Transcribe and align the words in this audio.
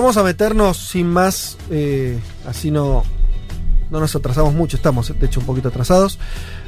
Vamos 0.00 0.16
a 0.16 0.22
meternos 0.22 0.78
sin 0.78 1.08
más, 1.08 1.58
eh, 1.70 2.18
así 2.46 2.70
no, 2.70 3.04
no 3.90 4.00
nos 4.00 4.16
atrasamos 4.16 4.54
mucho, 4.54 4.78
estamos 4.78 5.12
de 5.20 5.26
hecho 5.26 5.40
un 5.40 5.46
poquito 5.46 5.68
atrasados, 5.68 6.18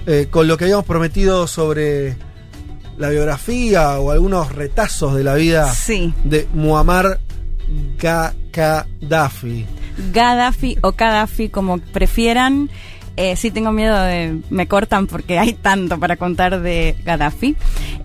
eh, 0.07 0.29
con 0.31 0.47
lo 0.47 0.59
que 0.59 0.65
habíamos 0.65 0.85
prometido 0.85 1.47
sobre 1.47 2.15
la 2.99 3.09
biografía 3.09 3.99
o 4.01 4.11
algunos 4.11 4.53
retazos 4.53 5.15
de 5.15 5.25
la 5.25 5.33
vida 5.37 5.73
Sí. 5.73 6.13
de 6.25 6.47
Muammar 6.53 7.21
Ga- 7.99 8.35
Gaddafi. 8.53 9.65
Gaddafi 10.13 10.77
o 10.83 10.93
Gaddafi, 10.93 11.49
como 11.49 11.79
prefieran. 11.79 12.69
Eh, 13.17 13.37
sí 13.37 13.51
tengo 13.51 13.73
miedo 13.73 14.01
de... 14.01 14.39
Me 14.51 14.67
cortan 14.69 15.07
porque 15.07 15.39
hay 15.39 15.53
tanto 15.53 15.99
para 16.01 16.17
contar 16.17 16.61
de 16.61 16.97
Gaddafi. 17.05 17.57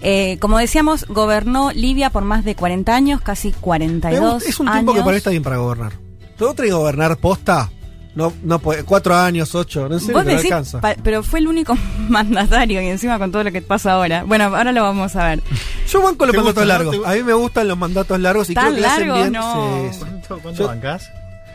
Eh, 0.01 0.37
como 0.39 0.57
decíamos, 0.57 1.05
gobernó 1.07 1.71
Libia 1.71 2.09
por 2.09 2.23
más 2.23 2.43
de 2.43 2.55
40 2.55 2.93
años, 2.95 3.21
casi 3.21 3.51
42 3.53 4.43
Es 4.43 4.59
un 4.59 4.69
tiempo 4.71 4.91
que 4.93 4.99
años. 4.99 5.05
para 5.05 5.13
mí 5.13 5.17
está 5.17 5.29
bien 5.29 5.43
para 5.43 5.57
gobernar. 5.57 5.93
¿Todo 6.37 6.51
otra 6.51 6.65
que 6.65 6.71
gobernar 6.71 7.17
posta? 7.17 7.69
No, 8.15 8.33
no 8.43 8.57
puede, 8.57 8.83
cuatro 8.83 9.15
años, 9.15 9.53
ocho, 9.53 9.87
no 9.87 9.99
sé, 9.99 10.11
Vos 10.11 10.25
no 10.25 10.31
decís, 10.31 10.45
alcanza. 10.45 10.81
pa- 10.81 10.95
pero 11.03 11.21
fue 11.21 11.37
el 11.39 11.47
único 11.47 11.77
mandatario 12.09 12.81
y 12.81 12.87
encima 12.87 13.19
con 13.19 13.31
todo 13.31 13.43
lo 13.43 13.51
que 13.51 13.61
pasa 13.61 13.91
ahora. 13.93 14.23
Bueno, 14.23 14.45
ahora 14.45 14.71
lo 14.71 14.81
vamos 14.83 15.15
a 15.15 15.27
ver. 15.27 15.43
Yo 15.87 16.01
banco 16.01 16.25
los 16.25 16.33
¿Te 16.33 16.37
mandatos 16.39 16.63
gusta, 16.63 16.65
largos. 16.65 16.99
¿Te 17.01 17.07
A 17.07 17.13
mí 17.13 17.23
me 17.23 17.33
gustan 17.33 17.67
los 17.67 17.77
mandatos 17.77 18.19
largos 18.19 18.49
y 18.49 18.55
¿Tan 18.55 18.73
creo 18.73 18.75
que 18.75 18.81
le 18.81 18.87
hacen 18.87 19.13
bien. 19.13 19.31
No. 19.33 19.53
Sí, 19.91 19.93
sí. 19.93 19.99
¿Cuánto, 19.99 20.39
cuánto 20.41 20.59
Yo- 20.63 20.67
bancás? 20.67 21.11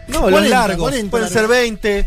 No, 0.09 0.21
los 0.23 0.31
40, 0.31 0.49
largos. 0.59 0.79
40 0.91 1.11
pueden 1.11 1.29
ser 1.29 1.37
largos. 1.43 1.57
20. 1.59 2.07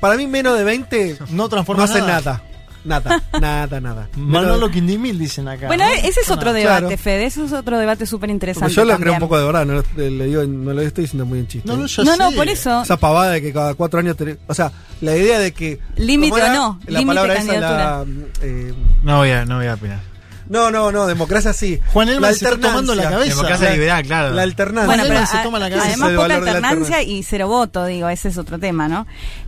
Para 0.00 0.16
mí 0.16 0.26
menos 0.26 0.56
de 0.56 0.64
20 0.64 1.16
No 1.20 1.26
no 1.30 1.48
transforma 1.48 1.84
hacen 1.84 2.06
nada. 2.06 2.20
nada. 2.22 2.42
Nada, 2.82 3.22
nada, 3.40 3.78
nada. 3.80 4.08
Manolo 4.16 4.70
Quindimil 4.70 5.18
dicen 5.18 5.46
acá. 5.48 5.66
Bueno, 5.66 5.84
¿no? 5.84 5.92
ese 5.92 6.20
es 6.20 6.30
otro 6.30 6.54
debate, 6.54 6.80
claro. 6.86 6.96
Fede. 6.98 7.26
Eso 7.26 7.44
es 7.44 7.52
otro 7.52 7.78
debate 7.78 8.06
súper 8.06 8.30
interesante. 8.30 8.72
yo 8.72 8.86
lo 8.86 8.96
creo 8.96 9.12
un 9.12 9.18
poco 9.18 9.38
de 9.38 9.44
verdad, 9.44 9.66
no, 9.66 9.74
lo- 9.74 9.84
le 9.96 10.24
digo, 10.26 10.42
no 10.46 10.72
lo 10.72 10.80
estoy 10.80 11.04
diciendo 11.04 11.26
muy 11.26 11.40
en 11.40 11.46
chiste. 11.46 11.68
No, 11.68 11.76
no, 11.76 11.84
yo 11.84 12.04
No, 12.04 12.16
no, 12.16 12.30
sé. 12.30 12.36
por 12.36 12.48
eso. 12.48 12.80
Esa 12.82 12.96
pavada 12.96 13.32
de 13.32 13.42
que 13.42 13.52
cada 13.52 13.74
cuatro 13.74 14.00
años 14.00 14.16
tenés- 14.16 14.38
O 14.46 14.54
sea, 14.54 14.72
la 15.02 15.14
idea 15.14 15.38
de 15.38 15.52
que. 15.52 15.78
Límite 15.96 16.42
o 16.42 16.48
no, 16.54 16.80
La 16.86 17.00
límite 17.00 17.06
palabra 17.06 17.34
esa, 17.34 17.46
candidatura. 17.46 17.76
la, 17.98 18.04
eh, 18.46 18.74
No 19.02 19.18
voy 19.18 19.30
a, 19.30 19.44
no 19.44 19.56
voy 19.58 19.66
a 19.66 19.74
opinar. 19.74 20.09
No, 20.50 20.70
no, 20.70 20.92
no, 20.92 21.06
democracia 21.06 21.52
sí. 21.54 21.80
Juan 21.92 22.08
Elman 22.10 22.22
La 22.32 22.36
se 22.36 22.44
está 22.44 22.58
tomando 22.60 22.94
la 22.94 23.04
alternancia. 23.04 23.16
cabeza. 23.18 23.34
Democracia 23.36 23.68
La- 23.68 23.74
liberal, 23.74 24.02
claro. 24.04 24.34
La 24.34 24.42
alternancia. 24.42 24.86
Bueno, 24.86 25.04
pero 25.08 25.26
se 25.26 25.38
toma 25.38 25.58
la 25.58 25.70
cabeza. 25.70 25.86
además 25.88 26.10
poca 26.12 26.34
alternancia 26.36 27.02
y 27.02 27.22
cero 27.22 27.48
voto, 27.48 27.86
digo, 27.86 28.08
ese 28.10 28.28
es 28.28 28.36
otro 28.36 28.58
tema, 28.58 28.88
¿no? 28.88 29.06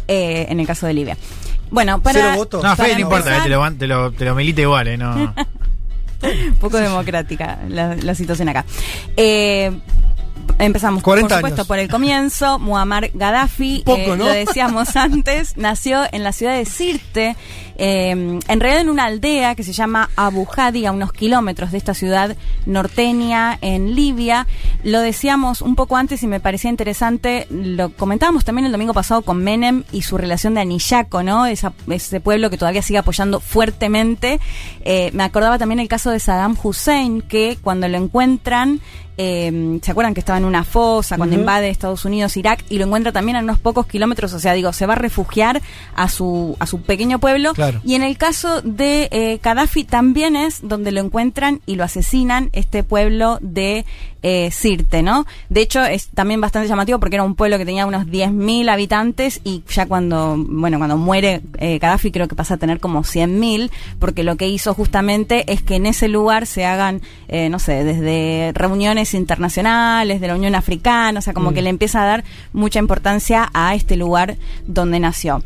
Eh, 0.09 0.47
en 0.49 0.61
el 0.61 0.67
caso 0.67 0.87
de 0.87 0.95
Libia. 0.95 1.19
Bueno, 1.71 2.01
para... 2.03 2.21
Cero 2.21 2.33
voto. 2.37 2.63
No, 2.63 2.75
Fede, 2.77 2.95
no 2.95 3.01
importa, 3.01 3.45
eh, 3.45 3.49
lo, 3.49 3.73
te, 3.73 3.87
lo, 3.87 4.13
te 4.13 4.25
lo 4.25 4.35
milita 4.35 4.61
igual, 4.63 4.89
¿eh? 4.89 4.97
No. 4.97 5.35
poco 6.61 6.77
democrática 6.79 7.59
la, 7.69 7.97
la 7.97 8.15
situación 8.15 8.49
acá. 8.49 8.65
Eh, 9.17 9.73
empezamos, 10.59 11.03
40 11.03 11.29
por 11.29 11.37
supuesto, 11.39 11.61
años. 11.63 11.67
por 11.67 11.79
el 11.79 11.89
comienzo. 11.89 12.59
Muammar 12.59 13.11
Gaddafi, 13.15 13.83
Poco, 13.87 13.99
eh, 13.99 14.09
¿no? 14.17 14.25
lo 14.25 14.27
decíamos 14.27 14.95
antes, 14.97 15.57
nació 15.57 16.03
en 16.13 16.23
la 16.25 16.33
ciudad 16.33 16.55
de 16.55 16.65
Sirte, 16.65 17.37
eh, 17.77 18.11
en 18.11 18.61
realidad 18.61 18.81
en 18.83 18.91
una 18.91 19.05
aldea 19.07 19.55
que 19.55 19.65
se 19.65 19.73
llama 19.73 20.11
Abu 20.17 20.47
Hadi, 20.57 20.87
a 20.87 20.93
unos 20.93 21.13
kilómetros 21.13 21.73
de 21.73 21.79
esta 21.79 21.95
ciudad 21.95 22.37
norteña 22.67 23.59
en 23.61 23.95
Libia. 23.95 24.47
Lo 24.85 25.01
decíamos 25.01 25.63
un 25.63 25.75
poco 25.75 25.97
antes 25.97 26.23
y 26.23 26.27
me 26.27 26.41
parecía 26.41 26.71
interesante, 26.71 27.47
lo 27.51 27.91
comentábamos 27.91 28.45
también 28.45 28.67
el 28.67 28.73
domingo 28.73 28.95
pasado 28.95 29.23
con 29.23 29.43
Menem 29.43 29.85
y 29.93 30.03
su 30.03 30.17
relación 30.19 30.55
de 30.55 30.61
Anillaco, 30.61 31.23
¿no? 31.23 31.47
Esa- 31.47 31.73
ese 31.89 32.21
pueblo 32.21 32.51
que 32.51 32.59
todavía 32.59 32.83
sigue 32.83 32.99
apoyando 32.99 33.41
fuertemente. 33.41 34.39
Eh, 34.85 35.11
me 35.13 35.23
acordaba 35.25 35.59
también 35.59 35.81
el 35.81 35.89
caso 35.89 36.11
de 36.11 36.21
Saddam 36.21 36.57
Hussein, 36.63 37.23
que 37.23 37.59
cuando 37.63 37.89
lo 37.89 37.97
encuentran, 37.99 38.81
eh, 39.17 39.79
¿se 39.83 39.91
acuerdan 39.91 40.15
que 40.15 40.21
estaba 40.21 40.39
en 40.39 40.45
una 40.45 40.65
fosa 40.65 41.17
cuando 41.17 41.37
invade 41.37 41.69
Estados 41.69 42.05
Unidos, 42.05 42.37
Irak, 42.37 42.65
y 42.69 42.79
lo 42.79 42.87
encuentra 42.87 43.13
también 43.13 43.37
a 43.37 43.41
unos 43.41 43.59
pocos 43.59 43.87
kilómetros? 43.87 44.33
O 44.33 44.39
sea, 44.39 44.53
digo, 44.53 44.73
se 44.73 44.87
va 44.87 44.95
a 44.95 44.97
refugiar 44.97 45.61
a 45.95 46.09
su, 46.09 46.57
a 46.59 46.67
su 46.67 46.83
pequeño 46.83 47.19
pueblo. 47.19 47.55
Claro. 47.55 47.81
Y 47.85 47.95
en 47.95 48.03
el 48.03 48.17
caso 48.17 48.63
de 48.63 49.09
eh, 49.11 49.41
Gaddafi 49.43 49.85
también 49.85 50.37
es 50.37 50.61
donde 50.63 50.93
lo 50.93 51.01
encuentran 51.01 51.61
y 51.67 51.77
lo 51.77 51.85
asesinan 51.85 52.51
este 52.53 52.83
pueblo 52.85 53.39
de 53.41 53.85
eh, 54.23 54.51
Sirte, 54.53 55.03
¿no? 55.03 55.27
De 55.49 55.63
hecho, 55.63 55.85
es 55.85 56.09
también 56.09 56.41
bastante 56.41 56.69
llamativo 56.69 57.01
porque 57.01 57.17
era 57.17 57.25
un 57.25 57.35
pueblo 57.35 57.59
que 57.59 57.65
tenía 57.65 57.87
unos 57.87 58.07
10.000 58.07 58.71
habitantes 58.71 59.41
y 59.43 59.65
ya 59.69 59.87
cuando, 59.87 60.37
bueno, 60.39 60.79
cuando 60.79 60.97
muere 60.97 61.41
eh, 61.59 61.79
Gaddafi 61.79 62.13
creo 62.13 62.29
que 62.29 62.37
pasa 62.37 62.55
a 62.55 62.57
tener 62.57 62.79
como 62.79 63.03
100.000 63.03 63.71
porque 63.99 64.23
lo 64.23 64.37
que 64.37 64.49
hizo 64.49 64.75
justamente 64.75 65.53
es 65.53 65.63
que 65.63 65.75
en 65.75 65.87
ese 65.87 66.07
lugar 66.07 66.47
se 66.47 66.65
hagan, 66.65 67.03
eh, 67.27 67.49
no 67.49 67.59
sé, 67.59 67.83
desde 67.83 68.53
reuniones 68.55 69.02
internacionales, 69.15 70.21
de 70.21 70.29
la 70.29 70.35
Unión 70.35 70.55
Africana, 70.55 71.19
o 71.19 71.23
sea, 71.23 71.35
como 71.35 71.53
que 71.53 71.63
le 71.63 71.71
empieza 71.71 72.03
a 72.03 72.07
dar 72.07 72.25
mucha 72.53 72.79
importancia 72.79 73.51
a 73.53 73.75
este 73.75 73.97
lugar 73.97 74.37
donde 74.67 75.01
nació. 75.01 75.43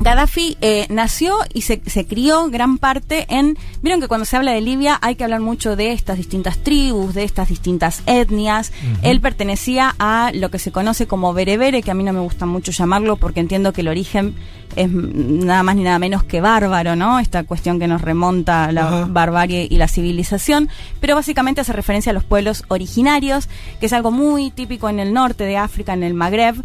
Gaddafi 0.00 0.56
eh, 0.62 0.86
nació 0.88 1.36
y 1.52 1.60
se, 1.60 1.82
se 1.86 2.06
crió 2.06 2.48
gran 2.48 2.78
parte 2.78 3.26
en... 3.28 3.58
Vieron 3.82 4.00
que 4.00 4.08
cuando 4.08 4.24
se 4.24 4.36
habla 4.36 4.52
de 4.52 4.62
Libia 4.62 4.98
hay 5.02 5.14
que 5.14 5.24
hablar 5.24 5.40
mucho 5.40 5.76
de 5.76 5.92
estas 5.92 6.16
distintas 6.16 6.58
tribus, 6.58 7.14
de 7.14 7.24
estas 7.24 7.48
distintas 7.48 8.02
etnias. 8.06 8.72
Él 9.02 9.20
pertenecía 9.20 9.94
a 9.98 10.32
lo 10.34 10.50
que 10.50 10.58
se 10.58 10.72
conoce 10.72 11.06
como 11.06 11.34
berebere, 11.34 11.82
que 11.82 11.90
a 11.90 11.94
mí 11.94 12.02
no 12.02 12.14
me 12.14 12.20
gusta 12.20 12.46
mucho 12.46 12.72
llamarlo 12.72 13.16
porque 13.16 13.40
entiendo 13.40 13.74
que 13.74 13.82
el 13.82 13.88
origen 13.88 14.34
es 14.76 14.90
nada 14.90 15.62
más 15.62 15.76
ni 15.76 15.82
nada 15.82 15.98
menos 15.98 16.22
que 16.24 16.40
bárbaro, 16.40 16.96
¿no? 16.96 17.18
Esta 17.18 17.44
cuestión 17.44 17.78
que 17.78 17.88
nos 17.88 18.00
remonta 18.00 18.66
a 18.66 18.72
la 18.72 19.04
barbarie 19.06 19.66
y 19.68 19.76
la 19.76 19.88
civilización, 19.88 20.68
pero 21.00 21.14
básicamente 21.14 21.60
hace 21.60 21.72
referencia 21.72 22.10
a 22.10 22.12
los 22.14 22.24
pueblos 22.24 22.64
originarios, 22.68 23.48
que 23.80 23.86
es 23.86 23.92
algo 23.92 24.10
muy 24.10 24.50
típico 24.50 24.88
en 24.88 25.00
el 25.00 25.12
norte 25.12 25.44
de 25.44 25.56
África, 25.56 25.92
en 25.92 26.04
el 26.04 26.14
Magreb, 26.14 26.62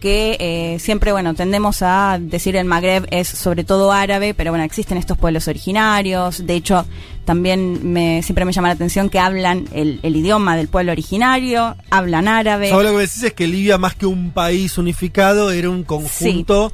que 0.00 0.36
eh, 0.40 0.78
siempre, 0.78 1.12
bueno, 1.12 1.34
tendemos 1.34 1.82
a 1.82 2.18
decir 2.20 2.56
el 2.56 2.64
Magreb 2.64 3.06
es 3.10 3.28
sobre 3.28 3.64
todo 3.64 3.92
árabe, 3.92 4.34
pero 4.34 4.50
bueno, 4.50 4.64
existen 4.64 4.98
estos 4.98 5.18
pueblos 5.18 5.48
originarios. 5.48 6.46
De 6.46 6.54
hecho, 6.54 6.86
también 7.24 7.92
me, 7.92 8.22
siempre 8.22 8.44
me 8.44 8.52
llama 8.52 8.68
la 8.68 8.74
atención 8.74 9.10
que 9.10 9.18
hablan 9.18 9.68
el, 9.72 10.00
el 10.02 10.16
idioma 10.16 10.56
del 10.56 10.68
pueblo 10.68 10.92
originario, 10.92 11.76
hablan 11.90 12.28
árabe. 12.28 12.70
¿Sabes 12.70 12.86
lo 12.86 12.92
que 12.92 13.02
decís? 13.02 13.22
Es 13.22 13.32
que 13.34 13.46
Libia, 13.46 13.78
más 13.78 13.94
que 13.94 14.06
un 14.06 14.30
país 14.30 14.78
unificado, 14.78 15.50
era 15.50 15.68
un 15.68 15.82
conjunto 15.82 16.72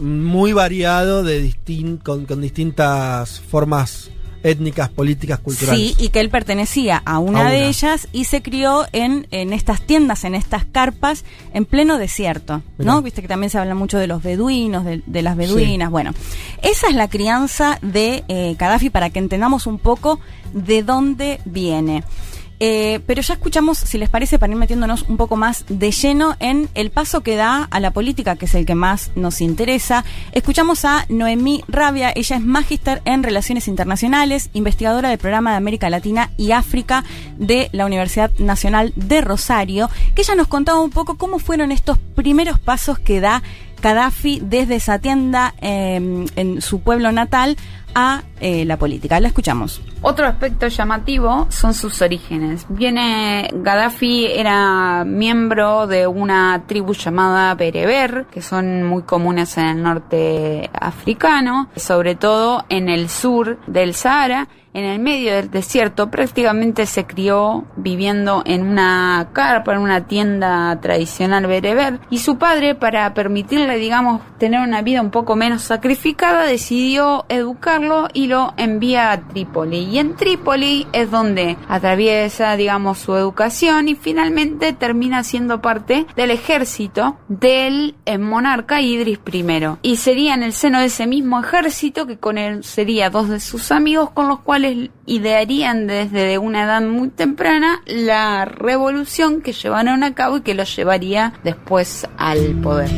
muy 0.00 0.52
variado 0.52 1.22
de 1.22 1.40
distin 1.40 1.96
con, 1.96 2.26
con 2.26 2.40
distintas 2.40 3.40
formas 3.40 4.10
étnicas, 4.46 4.88
políticas, 4.88 5.38
culturales. 5.40 5.80
Sí, 5.80 5.94
y 5.98 6.08
que 6.08 6.20
él 6.20 6.30
pertenecía 6.30 7.02
a 7.04 7.18
una, 7.18 7.48
A 7.48 7.50
de 7.50 7.68
ellas 7.68 8.08
y 8.12 8.24
se 8.24 8.42
crió 8.42 8.86
en, 8.92 9.26
en 9.30 9.52
estas 9.52 9.80
tiendas, 9.82 10.24
en 10.24 10.34
estas 10.34 10.64
carpas, 10.64 11.24
en 11.52 11.64
pleno 11.64 11.98
desierto, 11.98 12.62
Mirá. 12.78 12.92
¿no? 12.92 13.02
Viste 13.02 13.22
que 13.22 13.28
también 13.28 13.50
se 13.50 13.58
habla 13.58 13.74
mucho 13.74 13.98
de 13.98 14.06
los 14.06 14.22
beduinos, 14.22 14.84
de, 14.84 15.02
de 15.04 15.22
las 15.22 15.36
beduinas. 15.36 15.90
Bueno, 15.90 16.12
esa 16.62 16.88
es 16.88 16.94
la 16.94 17.08
crianza 17.08 17.78
de 17.82 18.24
eh, 18.28 18.56
Gaddafi 18.58 18.90
para 18.90 19.10
que 19.10 19.18
entendamos 19.18 19.66
un 19.66 19.78
poco 19.78 20.20
de 20.52 20.82
dónde 20.82 21.40
viene. 21.44 22.02
Eh, 22.58 23.00
pero 23.06 23.22
ya 23.22 23.34
escuchamos, 23.34 23.78
si 23.78 23.98
les 23.98 24.08
parece, 24.08 24.38
para 24.38 24.52
ir 24.52 24.58
metiéndonos 24.58 25.02
un 25.08 25.16
poco 25.16 25.36
más 25.36 25.64
de 25.68 25.90
lleno 25.90 26.36
en 26.40 26.68
el 26.74 26.90
paso 26.90 27.20
que 27.20 27.36
da 27.36 27.68
a 27.70 27.80
la 27.80 27.90
política, 27.90 28.36
que 28.36 28.46
es 28.46 28.54
el 28.54 28.66
que 28.66 28.74
más 28.74 29.10
nos 29.14 29.40
interesa. 29.40 30.04
Escuchamos 30.32 30.84
a 30.84 31.04
Noemí 31.08 31.62
Rabia, 31.68 32.12
ella 32.14 32.36
es 32.36 32.42
magíster 32.42 33.02
en 33.04 33.22
Relaciones 33.22 33.68
Internacionales, 33.68 34.50
investigadora 34.52 35.10
del 35.10 35.18
programa 35.18 35.50
de 35.50 35.56
América 35.56 35.90
Latina 35.90 36.30
y 36.36 36.52
África 36.52 37.04
de 37.36 37.68
la 37.72 37.86
Universidad 37.86 38.30
Nacional 38.38 38.92
de 38.96 39.20
Rosario, 39.20 39.90
que 40.14 40.22
ella 40.22 40.34
nos 40.34 40.48
contaba 40.48 40.80
un 40.80 40.90
poco 40.90 41.16
cómo 41.16 41.38
fueron 41.38 41.72
estos 41.72 41.98
primeros 42.14 42.58
pasos 42.58 42.98
que 42.98 43.20
da 43.20 43.42
Gaddafi 43.82 44.40
desde 44.42 44.76
esa 44.76 44.98
tienda 44.98 45.54
eh, 45.60 46.26
en 46.36 46.62
su 46.62 46.80
pueblo 46.80 47.12
natal 47.12 47.56
a 47.94 48.22
eh, 48.40 48.64
la 48.64 48.76
política. 48.78 49.20
La 49.20 49.28
escuchamos. 49.28 49.80
Otro 50.08 50.28
aspecto 50.28 50.68
llamativo 50.68 51.48
son 51.50 51.74
sus 51.74 52.00
orígenes. 52.00 52.64
Viene, 52.68 53.50
Gaddafi 53.52 54.26
era 54.26 55.02
miembro 55.04 55.88
de 55.88 56.06
una 56.06 56.62
tribu 56.68 56.94
llamada 56.94 57.52
Bereber, 57.56 58.26
que 58.30 58.40
son 58.40 58.84
muy 58.84 59.02
comunes 59.02 59.58
en 59.58 59.64
el 59.66 59.82
norte 59.82 60.70
africano, 60.72 61.70
sobre 61.74 62.14
todo 62.14 62.64
en 62.68 62.88
el 62.88 63.08
sur 63.08 63.58
del 63.66 63.94
Sahara, 63.94 64.46
en 64.76 64.84
el 64.84 64.98
medio 64.98 65.34
del 65.34 65.50
desierto, 65.50 66.10
prácticamente 66.10 66.84
se 66.84 67.06
crió 67.06 67.64
viviendo 67.76 68.42
en 68.44 68.62
una 68.62 69.30
carpa, 69.32 69.72
en 69.72 69.80
una 69.80 70.06
tienda 70.06 70.78
tradicional 70.82 71.46
bereber, 71.46 71.98
y 72.10 72.18
su 72.18 72.36
padre, 72.36 72.74
para 72.74 73.14
permitirle, 73.14 73.78
digamos, 73.78 74.20
tener 74.38 74.60
una 74.60 74.82
vida 74.82 75.00
un 75.00 75.10
poco 75.10 75.34
menos 75.34 75.62
sacrificada, 75.62 76.44
decidió 76.44 77.24
educarlo 77.30 78.08
y 78.12 78.26
lo 78.26 78.52
envía 78.58 79.12
a 79.12 79.26
Trípoli. 79.26 79.78
Y 79.78 79.98
en 79.98 80.14
Trípoli 80.14 80.86
es 80.92 81.10
donde 81.10 81.56
atraviesa, 81.68 82.54
digamos, 82.56 82.98
su 82.98 83.16
educación 83.16 83.88
y 83.88 83.94
finalmente 83.94 84.74
termina 84.74 85.24
siendo 85.24 85.62
parte 85.62 86.06
del 86.16 86.30
ejército 86.30 87.16
del 87.28 87.94
monarca 88.18 88.82
Idris 88.82 89.20
I. 89.32 89.46
Y 89.80 89.96
sería 89.96 90.34
en 90.34 90.42
el 90.42 90.52
seno 90.52 90.80
de 90.80 90.86
ese 90.86 91.06
mismo 91.06 91.40
ejército 91.40 92.06
que 92.06 92.18
con 92.18 92.36
él 92.36 92.62
sería 92.62 93.08
dos 93.08 93.30
de 93.30 93.40
sus 93.40 93.72
amigos 93.72 94.10
con 94.10 94.28
los 94.28 94.40
cuales 94.40 94.65
idearían 95.06 95.86
desde 95.86 96.38
una 96.38 96.64
edad 96.64 96.82
muy 96.82 97.08
temprana 97.08 97.82
la 97.86 98.44
revolución 98.44 99.40
que 99.40 99.52
llevaron 99.52 100.02
a 100.02 100.14
cabo 100.14 100.38
y 100.38 100.40
que 100.42 100.54
los 100.54 100.74
llevaría 100.74 101.32
después 101.44 102.06
al 102.16 102.60
poder. 102.62 102.90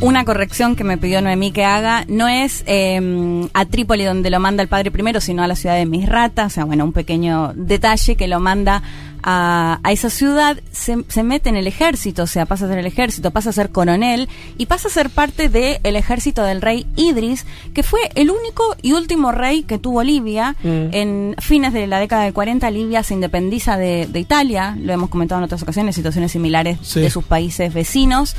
Una 0.00 0.24
corrección 0.24 0.74
que 0.74 0.82
me 0.82 0.98
pidió 0.98 1.22
Noemí 1.22 1.52
que 1.52 1.64
haga, 1.64 2.04
no 2.08 2.26
es 2.26 2.64
eh, 2.66 3.48
a 3.54 3.64
Trípoli 3.66 4.02
donde 4.02 4.30
lo 4.30 4.40
manda 4.40 4.60
el 4.60 4.68
padre 4.68 4.90
primero, 4.90 5.20
sino 5.20 5.44
a 5.44 5.46
la 5.46 5.54
ciudad 5.54 5.76
de 5.76 5.86
Misrata, 5.86 6.46
o 6.46 6.50
sea, 6.50 6.64
bueno, 6.64 6.84
un 6.84 6.92
pequeño 6.92 7.52
detalle 7.54 8.16
que 8.16 8.26
lo 8.26 8.40
manda 8.40 8.82
a, 9.22 9.80
a 9.82 9.92
esa 9.92 10.10
ciudad, 10.10 10.58
se, 10.72 11.04
se, 11.08 11.22
mete 11.22 11.48
en 11.48 11.56
el 11.56 11.66
ejército, 11.66 12.24
o 12.24 12.26
sea, 12.26 12.46
pasa 12.46 12.66
a 12.66 12.68
ser 12.68 12.78
el 12.78 12.86
ejército, 12.86 13.30
pasa 13.30 13.50
a 13.50 13.52
ser 13.52 13.70
coronel 13.70 14.28
y 14.58 14.66
pasa 14.66 14.88
a 14.88 14.90
ser 14.90 15.10
parte 15.10 15.48
del 15.48 15.96
ejército 15.96 16.42
del 16.42 16.60
rey 16.60 16.86
Idris, 16.96 17.46
que 17.74 17.82
fue 17.82 18.00
el 18.14 18.30
único 18.30 18.76
y 18.82 18.92
último 18.92 19.32
rey 19.32 19.62
que 19.62 19.78
tuvo 19.78 20.02
Libia. 20.02 20.56
Mm. 20.62 20.88
En 20.92 21.36
fines 21.38 21.72
de 21.72 21.86
la 21.86 21.98
década 21.98 22.24
del 22.24 22.32
40, 22.32 22.70
Libia 22.70 23.02
se 23.02 23.14
independiza 23.14 23.76
de, 23.76 24.06
de 24.06 24.20
Italia, 24.20 24.76
lo 24.80 24.92
hemos 24.92 25.10
comentado 25.10 25.40
en 25.40 25.44
otras 25.44 25.62
ocasiones, 25.62 25.94
situaciones 25.94 26.32
similares 26.32 26.78
sí. 26.82 27.00
de 27.00 27.10
sus 27.10 27.24
países 27.24 27.72
vecinos. 27.72 28.36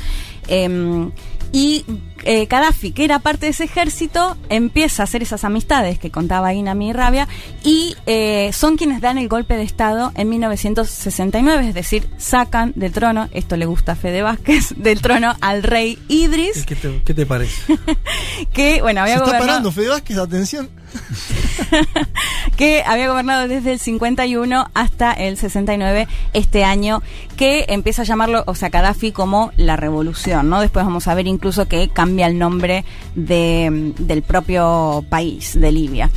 Eh, 0.47 1.09
y 1.53 1.85
eh, 2.23 2.45
Gaddafi, 2.45 2.91
que 2.91 3.05
era 3.05 3.19
parte 3.19 3.45
de 3.45 3.51
ese 3.51 3.65
ejército, 3.65 4.37
empieza 4.49 5.03
a 5.03 5.05
hacer 5.05 5.21
esas 5.21 5.43
amistades 5.43 5.99
que 5.99 6.11
contaba 6.11 6.53
Inami 6.53 6.89
y 6.89 6.93
Rabia 6.93 7.27
y 7.63 7.95
eh, 8.05 8.51
son 8.53 8.77
quienes 8.77 9.01
dan 9.01 9.17
el 9.17 9.27
golpe 9.27 9.55
de 9.55 9.63
Estado 9.63 10.11
en 10.15 10.29
1969, 10.29 11.69
es 11.69 11.73
decir, 11.73 12.09
sacan 12.17 12.73
del 12.75 12.91
trono, 12.91 13.29
esto 13.31 13.57
le 13.57 13.65
gusta 13.65 13.93
a 13.93 13.95
Fede 13.95 14.21
Vázquez, 14.21 14.73
del 14.77 15.01
trono 15.01 15.35
al 15.41 15.63
rey 15.63 15.99
Idris. 16.07 16.65
¿Qué 16.65 16.75
te, 16.75 17.01
qué 17.03 17.13
te 17.13 17.25
parece? 17.25 17.77
que, 18.53 18.81
bueno, 18.81 19.01
había 19.01 19.15
Se 19.15 19.19
está 19.19 19.25
gobernado... 19.25 19.47
parando, 19.47 19.71
Fede 19.71 19.89
Vázquez, 19.89 20.17
atención. 20.17 20.69
que 22.57 22.83
había 22.85 23.07
gobernado 23.07 23.47
desde 23.47 23.73
el 23.73 23.79
51 23.79 24.69
hasta 24.73 25.11
el 25.11 25.37
69 25.37 26.07
este 26.33 26.63
año, 26.63 27.01
que 27.35 27.65
empieza 27.69 28.03
a 28.03 28.05
llamarlo, 28.05 28.43
o 28.45 28.55
sea, 28.55 28.69
Gaddafi 28.69 29.11
como 29.11 29.51
la 29.57 29.75
revolución, 29.75 30.49
¿no? 30.49 30.61
Después 30.61 30.85
vamos 30.85 31.07
a 31.07 31.15
ver 31.15 31.27
incluso 31.27 31.67
que 31.67 31.89
cambia 32.13 32.27
el 32.27 32.37
nombre 32.37 32.85
de, 33.15 33.91
del 33.97 34.21
propio 34.21 35.03
país, 35.09 35.59
de 35.59 35.71
Libia. 35.71 36.11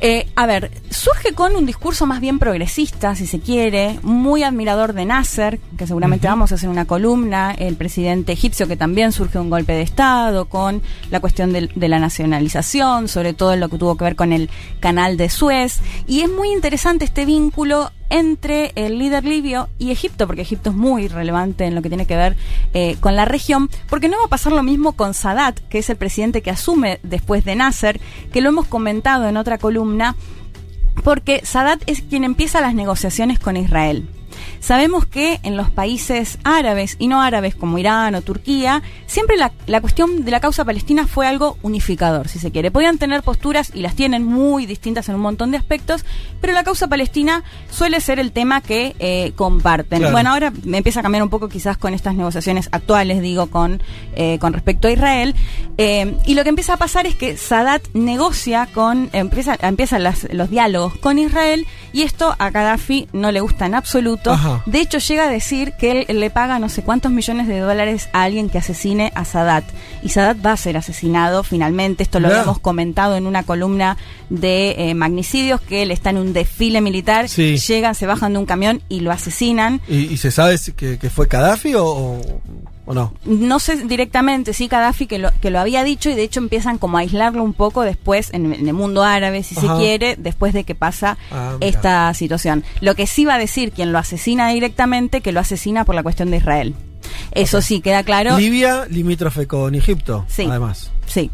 Eh, 0.00 0.26
a 0.34 0.46
ver, 0.46 0.70
surge 0.90 1.32
con 1.32 1.54
un 1.54 1.64
discurso 1.64 2.06
más 2.06 2.20
bien 2.20 2.40
progresista, 2.40 3.14
si 3.14 3.26
se 3.26 3.38
quiere, 3.38 4.00
muy 4.02 4.42
admirador 4.42 4.94
de 4.94 5.04
Nasser, 5.04 5.60
que 5.76 5.86
seguramente 5.86 6.26
uh 6.26 6.30
-huh. 6.30 6.32
vamos 6.32 6.50
a 6.50 6.56
hacer 6.56 6.68
una 6.68 6.86
columna, 6.86 7.52
el 7.56 7.76
presidente 7.76 8.32
egipcio 8.32 8.66
que 8.66 8.76
también 8.76 9.12
surge 9.12 9.38
un 9.38 9.50
golpe 9.50 9.74
de 9.74 9.82
Estado, 9.82 10.46
con 10.46 10.82
la 11.10 11.20
cuestión 11.20 11.52
de, 11.52 11.68
de, 11.72 11.88
la 11.88 12.00
nacionalización, 12.00 13.06
sobre 13.06 13.32
todo 13.32 13.54
en 13.54 13.60
lo 13.60 13.68
que 13.68 13.78
tuvo 13.78 13.96
que 13.96 14.04
ver 14.04 14.16
con 14.16 14.32
el 14.32 14.50
canal 14.80 15.16
de 15.16 15.28
Suez, 15.28 15.80
y 16.08 16.22
es 16.22 16.30
muy 16.30 16.52
interesante 16.52 17.04
este 17.04 17.24
vínculo 17.24 17.90
entre 18.10 18.72
el 18.74 18.98
líder 18.98 19.24
libio 19.24 19.68
y 19.78 19.90
Egipto, 19.90 20.26
porque 20.26 20.42
Egipto 20.42 20.70
es 20.70 20.76
muy 20.76 21.08
relevante 21.08 21.64
en 21.64 21.74
lo 21.74 21.82
que 21.82 21.88
tiene 21.88 22.06
que 22.06 22.16
ver 22.16 22.36
eh, 22.74 22.96
con 23.00 23.16
la 23.16 23.24
región, 23.24 23.68
porque 23.88 24.08
no 24.08 24.18
va 24.18 24.24
a 24.26 24.28
pasar 24.28 24.52
lo 24.52 24.62
mismo 24.62 24.92
con 24.92 25.14
Sadat, 25.14 25.58
que 25.68 25.78
es 25.78 25.90
el 25.90 25.96
presidente 25.96 26.42
que 26.42 26.50
asume 26.50 27.00
después 27.02 27.44
de 27.44 27.56
Nasser, 27.56 28.00
que 28.32 28.40
lo 28.40 28.48
hemos 28.48 28.66
comentado 28.66 29.28
en 29.28 29.36
otra 29.36 29.58
columna, 29.58 30.16
porque 31.04 31.40
Sadat 31.44 31.82
es 31.86 32.02
quien 32.02 32.24
empieza 32.24 32.60
las 32.60 32.74
negociaciones 32.74 33.38
con 33.38 33.56
Israel. 33.56 34.08
Sabemos 34.60 35.06
que 35.06 35.40
en 35.42 35.56
los 35.56 35.70
países 35.70 36.38
árabes 36.44 36.96
y 36.98 37.08
no 37.08 37.22
árabes 37.22 37.54
como 37.54 37.78
Irán 37.78 38.14
o 38.14 38.22
Turquía, 38.22 38.82
siempre 39.06 39.36
la, 39.36 39.52
la, 39.66 39.80
cuestión 39.80 40.24
de 40.24 40.30
la 40.30 40.40
causa 40.40 40.64
palestina 40.64 41.06
fue 41.06 41.26
algo 41.26 41.56
unificador, 41.62 42.28
si 42.28 42.38
se 42.38 42.50
quiere. 42.50 42.70
Podían 42.70 42.98
tener 42.98 43.22
posturas 43.22 43.70
y 43.74 43.82
las 43.82 43.94
tienen 43.94 44.24
muy 44.24 44.66
distintas 44.66 45.08
en 45.08 45.14
un 45.14 45.20
montón 45.20 45.50
de 45.50 45.56
aspectos, 45.56 46.04
pero 46.40 46.52
la 46.52 46.64
causa 46.64 46.86
palestina 46.88 47.44
suele 47.70 48.00
ser 48.00 48.18
el 48.18 48.32
tema 48.32 48.60
que 48.60 48.94
eh, 48.98 49.32
comparten. 49.36 50.00
Claro. 50.00 50.12
Bueno, 50.12 50.30
ahora 50.30 50.52
me 50.64 50.78
empieza 50.78 51.00
a 51.00 51.02
cambiar 51.02 51.22
un 51.22 51.30
poco 51.30 51.48
quizás 51.48 51.76
con 51.76 51.94
estas 51.94 52.14
negociaciones 52.14 52.68
actuales, 52.72 53.20
digo, 53.22 53.48
con, 53.48 53.82
eh, 54.14 54.38
con 54.40 54.52
respecto 54.52 54.88
a 54.88 54.90
Israel. 54.90 55.34
Eh, 55.76 56.16
y 56.26 56.34
lo 56.34 56.42
que 56.42 56.48
empieza 56.50 56.74
a 56.74 56.76
pasar 56.76 57.06
es 57.06 57.14
que 57.14 57.36
Sadat 57.36 57.82
negocia 57.94 58.68
con, 58.72 59.10
empieza, 59.12 59.56
empiezan 59.60 60.02
las, 60.02 60.26
los 60.32 60.50
diálogos 60.50 60.96
con 60.96 61.18
Israel 61.18 61.66
y 61.92 62.02
esto 62.02 62.34
a 62.38 62.50
Gaddafi 62.50 63.08
no 63.12 63.32
le 63.32 63.40
gusta 63.40 63.66
en 63.66 63.74
absoluto. 63.74 64.37
Ajá. 64.38 64.62
De 64.66 64.80
hecho, 64.80 64.98
llega 64.98 65.24
a 65.24 65.30
decir 65.30 65.72
que 65.72 66.06
él 66.08 66.20
le 66.20 66.30
paga 66.30 66.58
no 66.58 66.68
sé 66.68 66.82
cuántos 66.82 67.10
millones 67.10 67.48
de 67.48 67.58
dólares 67.58 68.08
a 68.12 68.22
alguien 68.22 68.48
que 68.48 68.58
asesine 68.58 69.12
a 69.14 69.24
Sadat. 69.24 69.64
Y 70.02 70.10
Sadat 70.10 70.44
va 70.44 70.52
a 70.52 70.56
ser 70.56 70.76
asesinado 70.76 71.42
finalmente. 71.42 72.02
Esto 72.02 72.20
lo 72.20 72.28
yeah. 72.28 72.38
habíamos 72.38 72.58
comentado 72.60 73.16
en 73.16 73.26
una 73.26 73.42
columna 73.42 73.96
de 74.30 74.90
eh, 74.90 74.94
magnicidios, 74.94 75.60
que 75.60 75.82
él 75.82 75.90
está 75.90 76.10
en 76.10 76.18
un 76.18 76.32
desfile 76.32 76.80
militar, 76.80 77.28
sí. 77.28 77.56
llegan, 77.56 77.94
se 77.94 78.06
bajan 78.06 78.32
de 78.32 78.38
un 78.38 78.46
camión 78.46 78.82
y 78.88 79.00
lo 79.00 79.10
asesinan. 79.10 79.80
¿Y, 79.88 80.04
y 80.04 80.16
se 80.18 80.30
sabe 80.30 80.56
que, 80.76 80.98
que, 80.98 81.10
fue 81.10 81.26
Gaddafi 81.26 81.74
o, 81.74 81.84
o, 81.84 82.42
o, 82.88 82.94
no? 82.94 83.12
No 83.24 83.58
sé 83.58 83.76
directamente, 83.84 84.54
sí, 84.54 84.66
Gaddafi 84.66 85.06
que 85.06 85.18
lo, 85.18 85.30
que 85.40 85.50
lo 85.50 85.60
había 85.60 85.84
dicho 85.84 86.08
y 86.08 86.14
de 86.14 86.22
hecho 86.22 86.40
empiezan 86.40 86.78
como 86.78 86.96
a 86.96 87.00
aislarlo 87.00 87.42
un 87.42 87.52
poco 87.52 87.82
después 87.82 88.30
en, 88.32 88.52
en 88.52 88.66
el 88.66 88.74
mundo 88.74 89.02
árabe, 89.02 89.42
si 89.42 89.56
Ajá. 89.58 89.74
se 89.74 89.80
quiere, 89.80 90.16
después 90.16 90.54
de 90.54 90.64
que 90.64 90.74
pasa 90.74 91.18
ah, 91.30 91.56
esta 91.60 92.12
situación. 92.14 92.64
Lo 92.80 92.94
que 92.94 93.06
sí 93.06 93.24
va 93.24 93.34
a 93.34 93.38
decir 93.38 93.72
quien 93.72 93.92
lo 93.92 93.98
asesina 93.98 94.48
directamente, 94.48 95.20
que 95.20 95.32
lo 95.32 95.40
asesina 95.40 95.84
por 95.84 95.94
la 95.94 96.02
cuestión 96.02 96.30
de 96.30 96.38
Israel. 96.38 96.74
Eso 97.32 97.58
okay. 97.58 97.66
sí, 97.66 97.80
queda 97.80 98.02
claro. 98.02 98.38
Libia, 98.38 98.86
limítrofe 98.88 99.46
con 99.46 99.74
Egipto, 99.74 100.24
sí, 100.28 100.46
además. 100.48 100.90
Sí. 101.06 101.30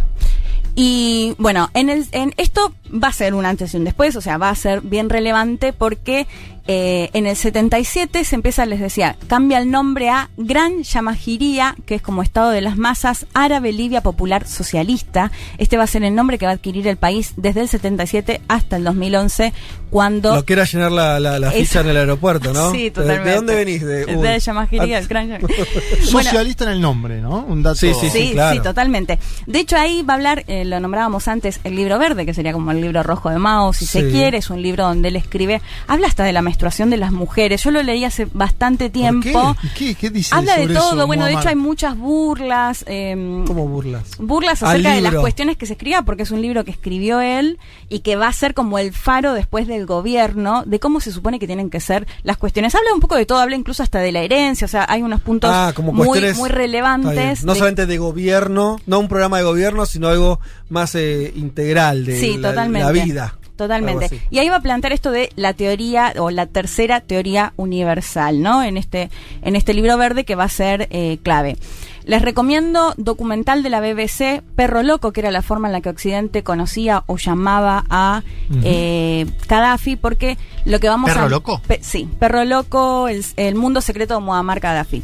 Y 0.77 1.35
bueno, 1.39 1.71
en, 1.75 1.89
el, 1.89 2.07
en 2.11 2.35
esto 2.37 2.75
va 2.95 3.09
a 3.09 3.13
ser 3.13 3.35
un 3.35 3.47
antes 3.47 3.75
y 3.75 3.77
un 3.77 3.85
después, 3.85 4.17
o 4.17 4.21
sea, 4.21 4.39
va 4.39 4.51
a 4.51 4.55
ser 4.55 4.81
bien 4.81 5.09
relevante 5.11 5.73
porque 5.73 6.27
eh, 6.67 7.11
en 7.13 7.27
el 7.27 7.37
77 7.37 8.25
se 8.25 8.35
empieza, 8.35 8.65
les 8.65 8.81
decía, 8.81 9.17
cambia 9.27 9.59
el 9.59 9.71
nombre 9.71 10.09
a 10.09 10.31
Gran 10.39 10.83
Yamajiría, 10.83 11.77
que 11.85 11.97
es 11.97 12.03
como 12.03 12.23
Estado 12.23 12.51
de 12.51 12.63
las 12.63 12.79
Masas 12.79 13.27
Árabe 13.35 13.73
Libia 13.73 14.03
Popular 14.03 14.47
Socialista. 14.47 15.31
Este 15.59 15.77
va 15.77 15.85
a 15.85 15.87
ser 15.87 16.05
el 16.05 16.15
nombre 16.15 16.39
que 16.39 16.47
va 16.47 16.53
a 16.53 16.55
adquirir 16.55 16.89
el 16.89 16.97
país 16.97 17.35
desde 17.37 17.61
el 17.61 17.69
77 17.69 18.41
hasta 18.49 18.77
el 18.77 18.85
2011, 18.85 19.53
cuando... 19.91 20.35
Lo 20.35 20.45
que 20.47 20.55
era 20.55 20.65
llenar 20.65 20.91
la, 20.91 21.21
la, 21.21 21.39
la 21.39 21.51
ficha 21.51 21.81
en 21.81 21.89
el 21.89 21.97
aeropuerto, 21.99 22.53
¿no? 22.53 22.71
Sí, 22.75 22.91
totalmente. 22.91 23.29
¿De, 23.29 23.37
dónde 23.37 23.55
venís? 23.55 23.83
De, 23.85 24.07
de 24.07 24.41
Yamajiría, 24.41 24.99
el 24.99 25.07
Gran 25.07 25.29
Socialista 26.03 26.65
bueno, 26.65 26.71
en 26.71 26.77
el 26.77 26.81
nombre, 26.81 27.21
¿no? 27.21 27.45
Un 27.45 27.63
dato... 27.63 27.77
Sí, 27.77 27.93
sí, 27.93 28.09
sí, 28.09 28.19
sí, 28.19 28.33
claro. 28.33 28.57
sí 28.57 28.63
totalmente. 28.63 29.19
De 29.47 29.59
hecho, 29.59 29.77
ahí 29.77 30.03
va 30.03 30.15
a 30.15 30.17
hablar, 30.17 30.45
eh, 30.47 30.65
lo 30.65 30.81
nombrábamos 30.81 31.29
antes, 31.29 31.61
el 31.63 31.77
libro 31.77 31.99
verde, 31.99 32.25
que 32.25 32.33
sería 32.33 32.55
como 32.55 32.71
el 32.71 32.81
libro 32.85 33.03
rojo 33.03 33.31
de 33.31 33.39
Mao, 33.39 33.73
si 33.73 33.87
sí. 33.87 34.01
se 34.01 34.11
quiere, 34.11 34.39
es 34.39 34.51
un 34.51 34.63
libro 34.63 34.85
donde 34.85 35.09
él 35.09 35.17
escribe, 35.17 35.61
habla 35.87 36.07
hasta 36.07 36.25
de 36.25 36.33
la 36.33 36.43
menstruación 36.43 36.91
de 36.91 36.97
las 36.97 37.13
mujeres. 37.13 37.63
Yo 37.63 37.71
lo 37.71 37.83
leí 37.83 38.05
hace 38.05 38.27
bastante 38.33 38.91
tiempo. 38.91 39.57
¿Qué? 39.63 39.69
¿Qué, 39.75 39.95
¿Qué, 39.95 40.11
dice 40.11 40.35
Habla 40.35 40.57
de 40.57 40.69
todo. 40.69 40.95
Eso, 40.95 41.07
bueno, 41.07 41.27
de 41.27 41.33
hecho 41.35 41.49
hay 41.49 41.57
muchas 41.57 41.97
burlas. 41.97 42.85
Eh, 42.87 43.45
¿Cómo 43.47 43.67
burlas? 43.67 44.17
Burlas 44.19 44.63
acerca 44.63 44.95
de 44.95 45.01
las 45.01 45.15
cuestiones 45.15 45.57
que 45.57 45.67
se 45.67 45.73
escribía, 45.73 46.03
porque 46.03 46.23
es 46.23 46.31
un 46.31 46.41
libro 46.41 46.65
que 46.65 46.71
escribió 46.71 47.21
él 47.21 47.59
y 47.89 48.01
que 48.01 48.17
va 48.17 48.29
a 48.29 48.33
ser 48.33 48.55
como 48.55 48.79
el 48.79 48.93
faro 48.93 49.35
después 49.35 49.67
del 49.67 49.87
gobierno 49.87 50.63
de 50.67 50.81
cómo 50.81 51.01
se 51.01 51.13
supone 51.13 51.39
que 51.39 51.47
tienen 51.47 51.71
que 51.71 51.81
ser 51.81 52.07
las 52.23 52.37
cuestiones. 52.37 52.75
Habla 52.75 52.95
un 52.95 53.01
poco 53.01 53.17
de 53.17 53.27
todo, 53.27 53.39
habla 53.39 53.57
incluso 53.57 53.83
hasta 53.83 54.01
de 54.01 54.13
la 54.13 54.21
herencia, 54.21 54.65
o 54.65 54.69
sea, 54.69 54.87
hay 54.89 55.03
unos 55.03 55.21
puntos 55.21 55.51
ah, 55.53 55.73
como 55.75 55.93
muy, 55.93 56.21
muy 56.35 56.49
relevantes. 56.49 57.45
No 57.45 57.53
de, 57.53 57.59
solamente 57.59 57.87
de 57.87 57.99
gobierno, 57.99 58.81
no 58.87 58.99
un 58.99 59.09
programa 59.09 59.39
de 59.39 59.45
gobierno, 59.45 59.87
sino 59.87 60.09
algo 60.09 60.41
más 60.69 60.95
eh, 60.95 61.33
integral 61.37 62.05
de 62.05 62.19
sí, 62.21 62.37
la, 62.39 62.51
totalmente. 62.51 62.93
la 62.93 63.05
vida. 63.05 63.39
Totalmente. 63.57 64.21
Y 64.31 64.39
ahí 64.41 64.49
va 64.49 64.57
a 64.57 64.63
plantear 64.63 64.93
esto 64.93 65.13
de 65.13 65.31
la 65.37 65.53
teoría 65.53 66.13
o 66.19 66.31
la 66.33 66.47
tercera 66.47 67.01
teoría 67.01 67.53
universal, 67.57 68.43
¿no? 68.43 68.65
En 68.65 68.77
este, 68.77 69.11
en 69.43 69.55
este 69.55 69.75
libro 69.75 69.97
verde 69.97 70.25
que 70.25 70.35
va 70.35 70.43
a 70.43 70.49
ser 70.49 70.89
eh, 70.91 71.19
clave. 71.23 71.57
Les 72.05 72.21
recomiendo 72.21 72.95
documental 72.97 73.63
de 73.63 73.71
la 73.71 73.81
BBC, 73.81 74.43
Perro 74.57 74.83
Loco, 74.83 75.13
que 75.13 75.21
era 75.21 75.31
la 75.31 75.41
forma 75.41 75.69
en 75.69 75.73
la 75.73 75.81
que 75.83 75.89
Occidente 75.89 76.43
conocía 76.43 77.05
o 77.07 77.17
llamaba 77.17 77.85
a 77.89 78.25
eh, 78.65 79.25
Gaddafi, 79.49 79.95
porque 79.97 80.37
lo 80.65 80.81
que 80.81 80.89
vamos 80.89 81.09
¿Perro 81.11 81.27
a... 81.27 81.29
Loco? 81.29 81.63
Pe- 81.67 81.79
sí, 81.81 82.09
Perro 82.19 82.45
Loco, 82.45 83.07
el, 83.07 83.25
el 83.37 83.55
mundo 83.55 83.81
secreto 83.81 84.15
de 84.15 84.21
Muammar 84.21 84.59
Gaddafi. 84.59 85.03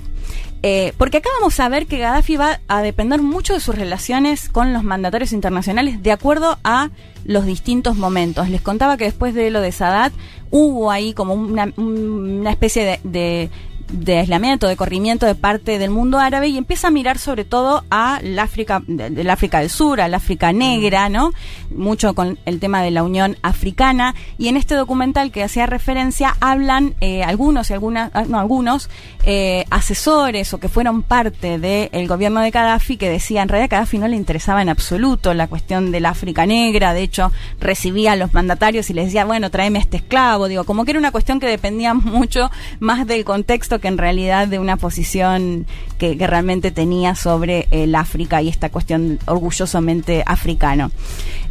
Eh, 0.63 0.93
porque 0.99 1.19
acá 1.19 1.31
vamos 1.39 1.59
a 1.59 1.69
ver 1.71 1.87
que 1.87 1.99
Gaddafi 1.99 2.37
va 2.37 2.61
a 2.69 2.83
depender 2.83 3.23
mucho 3.23 3.55
de 3.55 3.61
sus 3.61 3.75
relaciones 3.75 4.51
con 4.51 4.75
los 4.75 4.85
mandatarios 4.85 5.33
internacionales 5.33 6.03
de 6.03 6.13
acuerdo 6.13 6.59
a 6.65 6.91
los 7.25 7.47
distintos 7.47 7.97
momentos. 7.97 8.49
Les 8.51 8.61
contaba 8.61 8.97
que 8.97 9.05
después 9.05 9.35
de 9.35 9.51
lo 9.51 9.61
de 9.61 9.73
Sadat 9.73 10.13
hubo 10.51 10.91
ahí 10.91 11.15
como 11.15 11.35
una, 11.35 12.51
especie 12.51 13.01
de, 13.03 13.51
de 13.93 14.19
aislamiento, 14.19 14.69
de 14.69 14.77
corrimiento 14.77 15.27
de 15.27 15.35
parte 15.35 15.79
del 15.79 15.91
mundo 15.91 16.19
árabe 16.19 16.49
y 16.49 16.57
empieza 16.59 16.89
a 16.89 16.91
mirar 16.91 17.19
sobre 17.19 17.45
todo 17.45 17.85
a 17.91 18.21
la 18.23 18.43
África, 18.43 18.83
de- 18.87 19.11
del 19.11 19.31
África 19.31 19.61
del 19.61 19.71
Sur, 19.71 20.01
a 20.01 20.09
la 20.09 20.19
África 20.19 20.53
negra, 20.53 21.09
¿no? 21.09 21.33
Mucho 21.75 22.15
con 22.15 22.39
el 22.45 22.61
tema 22.61 22.83
de 22.83 22.91
la 22.91 23.03
Unión 23.03 23.37
Africana. 23.43 24.15
Y 24.39 24.49
en 24.49 24.57
este 24.57 24.75
documental 24.75 25.33
que 25.33 25.43
hacía 25.43 25.67
referencia 25.67 26.37
hablan 26.41 26.95
eh, 27.01 27.23
algunos 27.23 27.71
y 27.71 27.73
algunas, 27.73 28.11
ah, 28.15 28.25
no, 28.29 28.39
algunos 28.39 28.89
eh, 29.25 29.65
asesores 29.71 30.53
o 30.55 30.59
que 30.59 30.69
fueron 30.69 31.03
parte 31.03 31.59
del 31.59 32.07
gobierno 32.09 32.41
de 32.41 32.51
Gaddafi 32.51 32.97
que 32.97 33.09
decían 33.11 33.41
en 33.45 33.49
realidad 33.49 33.73
a 33.73 33.77
Gaddafi 33.79 33.99
no 33.99 34.09
le 34.09 34.17
interesaba 34.17 34.63
en 34.63 34.69
absoluto 34.69 35.35
la 35.35 35.49
cuestión 35.49 35.91
del 35.93 36.07
África 36.07 36.47
negra, 36.47 36.93
de 36.95 37.03
hecho 37.03 37.33
recibía 37.59 38.13
a 38.13 38.17
los 38.17 38.33
mandatarios 38.35 38.89
y 38.91 38.95
les 38.95 39.07
decía, 39.07 39.25
bueno, 39.25 39.51
tráeme 39.51 39.79
a 39.79 39.83
este 39.83 39.97
esclavo, 39.99 40.47
digo, 40.49 40.65
como 40.65 40.85
que 40.85 40.93
era 40.93 41.01
una 41.01 41.11
cuestión 41.13 41.41
que 41.41 41.47
dependía 41.47 41.95
mucho 41.95 42.51
más 42.79 43.07
del 43.07 43.25
contexto 43.25 43.80
que 43.81 43.89
en 43.89 43.99
realidad 43.99 44.49
de 44.49 44.59
una 44.59 44.77
posición 44.77 45.67
que, 45.99 46.15
realmente 46.15 46.71
tenía 46.71 47.15
sobre 47.15 47.67
el 47.71 47.95
África 47.95 48.43
y 48.43 48.49
esta 48.49 48.71
cuestión 48.71 49.19
orgullosamente 49.27 50.23
africano. 50.27 50.91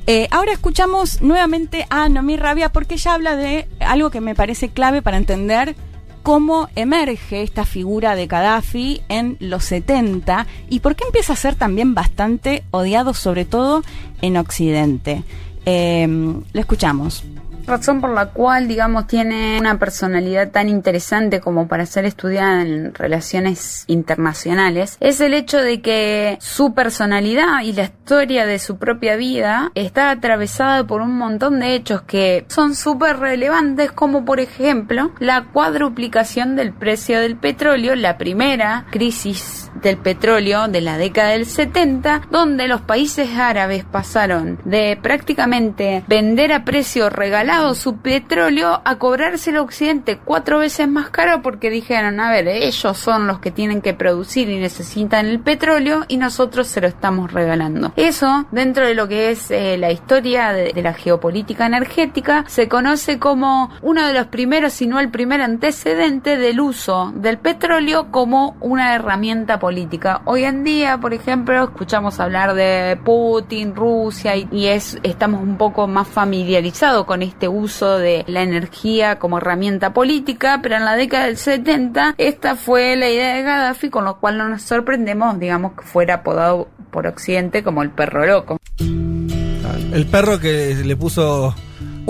Eh, 0.08 0.28
ahora 0.32 0.54
escuchamos 0.54 1.22
nuevamente 1.22 1.86
a 1.90 2.10
Nomi 2.10 2.38
Rabia 2.38 2.70
porque 2.70 2.96
ella 2.96 3.14
habla 3.14 3.36
de 3.36 3.68
algo 3.80 4.10
que 4.10 4.22
me 4.22 4.36
parece 4.36 4.70
clave 4.70 5.02
para 5.02 5.18
entender 5.18 5.76
cómo 6.24 6.70
emerge 6.76 7.44
esta 7.44 7.66
figura 7.66 8.16
de 8.16 8.28
Gaddafi 8.28 9.02
en 9.10 9.38
los 9.40 9.66
70 9.66 10.48
y 10.70 10.80
por 10.80 10.96
qué 10.96 11.06
empieza 11.06 11.34
a 11.34 11.38
ser 11.38 11.56
también 11.56 11.96
bastante 11.96 12.64
odiado, 12.72 13.14
sobre 13.14 13.46
todo 13.46 13.84
en 14.22 14.38
Occidente. 14.38 15.24
Eh, 15.66 16.08
lo 16.08 16.60
escuchamos. 16.60 17.24
Razón 17.70 18.02
por 18.02 18.10
la 18.10 18.28
cual, 18.28 18.68
digamos, 18.68 19.08
tiene 19.08 19.58
una 19.60 19.80
personalidad 19.80 20.52
tan 20.52 20.68
interesante 20.68 21.40
como 21.40 21.68
para 21.68 21.86
ser 21.86 22.06
estudiada 22.06 22.62
en 22.62 22.94
relaciones 22.94 23.86
internacionales, 23.88 24.98
es 25.00 25.22
el 25.22 25.34
hecho 25.34 25.60
de 25.60 25.82
que 25.82 26.38
su 26.42 26.74
personalidad 26.74 27.62
y 27.64 27.74
la 27.74 27.84
historia 27.84 28.46
de 28.46 28.60
su 28.60 28.78
propia 28.78 29.16
vida 29.16 29.72
está 29.76 30.10
atravesada 30.12 30.86
por 30.86 31.02
un 31.02 31.18
montón 31.18 31.60
de 31.60 31.76
hechos 31.76 32.02
que 32.02 32.46
son 32.50 32.76
súper 32.76 33.20
relevantes, 33.20 33.92
como 33.92 34.26
por 34.26 34.40
ejemplo 34.40 35.12
la 35.20 35.46
cuadruplicación 35.54 36.56
del 36.56 36.74
precio 36.74 37.20
del 37.20 37.38
petróleo, 37.38 37.96
la 37.96 38.18
primera 38.18 38.86
crisis 38.90 39.69
del 39.76 39.98
petróleo 39.98 40.68
de 40.68 40.82
la 40.82 40.98
década 40.98 41.30
del 41.30 41.46
70, 41.46 42.24
donde 42.32 42.68
los 42.68 42.82
países 42.82 43.38
árabes 43.38 43.86
pasaron 43.86 44.60
de 44.66 44.98
prácticamente 45.02 46.04
vender 46.08 46.54
a 46.54 46.64
precio 46.66 47.10
regalado 47.10 47.76
su 47.76 47.98
petróleo 47.98 48.82
a 48.84 48.98
cobrárselo 48.98 49.60
a 49.60 49.64
Occidente 49.64 50.20
cuatro 50.24 50.60
veces 50.60 50.88
más 50.88 51.10
caro 51.10 51.42
porque 51.42 51.70
dijeron, 51.70 52.20
a 52.20 52.32
ver, 52.32 52.48
ellos 52.48 52.98
son 52.98 53.28
los 53.28 53.40
que 53.40 53.52
tienen 53.52 53.82
que 53.82 53.94
producir 53.94 54.50
y 54.50 54.60
necesitan 54.60 55.26
el 55.26 55.40
petróleo 55.40 56.06
y 56.08 56.18
nosotros 56.18 56.68
se 56.68 56.82
lo 56.82 56.88
estamos 56.88 57.32
regalando. 57.32 57.94
Eso, 57.96 58.46
dentro 58.52 58.86
de 58.86 58.96
lo 58.96 59.08
que 59.08 59.32
es 59.32 59.52
eh, 59.52 59.78
la 59.78 59.92
historia 59.92 60.52
de, 60.54 60.74
de 60.74 60.82
la 60.82 60.94
geopolítica 60.94 61.66
energética, 61.66 62.44
se 62.48 62.68
conoce 62.68 63.20
como 63.20 63.70
uno 63.82 64.06
de 64.08 64.14
los 64.14 64.28
primeros, 64.28 64.74
si 64.74 64.88
no 64.88 65.00
el 65.00 65.10
primer 65.10 65.42
antecedente 65.42 66.38
del 66.38 66.60
uso 66.60 67.12
del 67.16 67.38
petróleo 67.38 68.12
como 68.12 68.56
una 68.60 68.96
herramienta 68.96 69.59
política. 69.60 70.22
Hoy 70.26 70.44
en 70.44 70.64
día, 70.64 70.98
por 70.98 71.14
ejemplo, 71.14 71.64
escuchamos 71.64 72.20
hablar 72.20 72.54
de 72.54 72.98
Putin, 73.04 73.76
Rusia 73.76 74.36
y, 74.36 74.68
es 74.68 74.98
estamos 75.04 75.42
un 75.42 75.58
poco 75.58 75.88
más 75.88 76.08
familiarizados 76.08 77.06
con 77.06 77.22
este 77.22 77.48
uso 77.48 77.98
de 77.98 78.24
la 78.28 78.42
energía 78.42 79.20
como 79.20 79.38
herramienta 79.38 79.94
política, 79.94 80.60
pero 80.64 80.76
en 80.76 80.86
la 80.86 80.96
década 80.96 81.26
del 81.26 81.38
70 81.38 82.16
esta 82.18 82.56
fue 82.56 82.96
la 82.96 83.10
idea 83.10 83.36
de 83.36 83.44
Gaddafi, 83.44 83.90
con 83.90 84.06
lo 84.06 84.20
cual 84.20 84.38
no 84.38 84.50
nos 84.50 84.62
sorprendemos, 84.62 85.40
digamos, 85.40 85.74
que 85.74 85.84
fuera 85.84 86.16
apodado 86.16 86.70
por 86.92 87.08
Occidente 87.08 87.64
como 87.64 87.84
el 87.84 87.92
perro 87.92 88.26
loco. 88.26 88.58
El 88.80 90.06
perro 90.06 90.40
que 90.40 90.76
le 90.76 90.96
puso. 90.96 91.56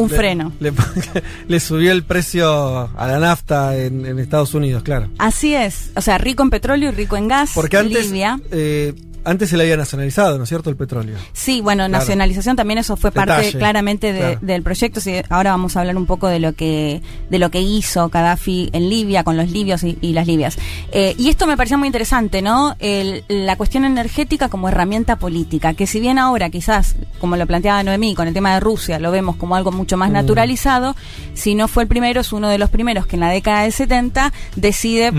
Un 0.01 0.10
le- 0.10 0.15
freno. 0.15 0.51
Le, 0.60 0.72
le 1.48 1.60
subió 1.60 1.91
el 1.91 2.03
precio 2.03 2.77
a 2.98 3.08
la 3.08 3.20
nafta 3.20 3.77
en, 3.77 4.06
en 4.06 4.20
Estados 4.20 4.53
Unidos, 4.53 4.84
claro. 4.84 5.10
Así 5.18 5.53
es, 5.56 5.91
o 5.96 6.01
sea, 6.01 6.18
rico 6.18 6.44
en 6.44 6.50
petróleo 6.50 6.89
y 6.89 6.91
rico 6.94 7.18
en 7.18 7.27
gas. 7.27 7.51
Porque 7.56 7.77
antes. 7.77 8.06
Libia. 8.08 8.39
eh, 8.51 8.94
antes 9.23 9.49
se 9.49 9.57
le 9.57 9.63
había 9.63 9.77
nacionalizado, 9.77 10.38
¿no 10.38 10.43
es 10.43 10.49
cierto? 10.49 10.69
El 10.69 10.75
petróleo. 10.75 11.17
Sí, 11.33 11.61
bueno, 11.61 11.85
Claro. 11.88 11.99
nacionalización 11.99 12.55
también 12.55 12.77
eso 12.79 12.95
fue 12.97 13.11
parte 13.11 13.51
claramente 13.51 14.13
de- 14.13 14.19
claro. 14.19 14.39
del 14.41 14.63
proyecto. 14.63 14.99
Sí, 15.01 15.13
ahora 15.29 15.51
vamos 15.51 15.75
a 15.75 15.81
hablar 15.81 15.97
un 15.97 16.05
poco 16.05 16.27
de 16.27 16.39
lo 16.39 16.53
que 16.53 17.01
de 17.29 17.39
lo 17.39 17.49
que 17.51 17.61
hizo 17.61 18.09
Gaddafi 18.09 18.69
en 18.73 18.89
Libia 18.89 19.23
con 19.23 19.38
los 19.38 19.49
libios 19.51 19.83
y, 19.83 19.97
y 20.01 20.13
las 20.13 20.27
libias. 20.27 20.57
Eh, 20.91 21.15
y 21.17 21.29
esto 21.29 21.47
me 21.47 21.57
parecía 21.57 21.77
muy 21.77 21.88
interesante, 21.88 22.41
¿no? 22.41 22.75
El- 22.79 23.23
la 23.27 23.55
cuestión 23.55 23.85
energética 23.85 24.49
como 24.49 24.69
herramienta 24.69 25.17
política, 25.17 25.73
que 25.73 25.88
si 25.88 25.99
bien 25.99 26.17
ahora 26.19 26.49
quizás, 26.49 26.95
como 27.19 27.35
lo 27.35 27.45
planteaba 27.47 27.83
Noemí 27.83 28.15
con 28.15 28.27
el 28.27 28.33
tema 28.33 28.53
de 28.53 28.59
Rusia, 28.59 28.99
lo 28.99 29.11
vemos 29.11 29.35
como 29.35 29.55
algo 29.55 29.71
mucho 29.71 29.95
Mm. 29.97 29.99
más 29.99 30.11
naturalizado, 30.11 30.95
si 31.33 31.55
no 31.55 31.67
fue 31.67 31.83
el 31.83 31.89
primero, 31.89 32.21
es 32.21 32.31
uno 32.33 32.47
de 32.49 32.57
los 32.57 32.69
primeros 32.69 33.05
que 33.07 33.15
en 33.15 33.19
la 33.21 33.29
década 33.29 33.63
del 33.63 33.73
70 33.73 34.33
decide 34.55 35.11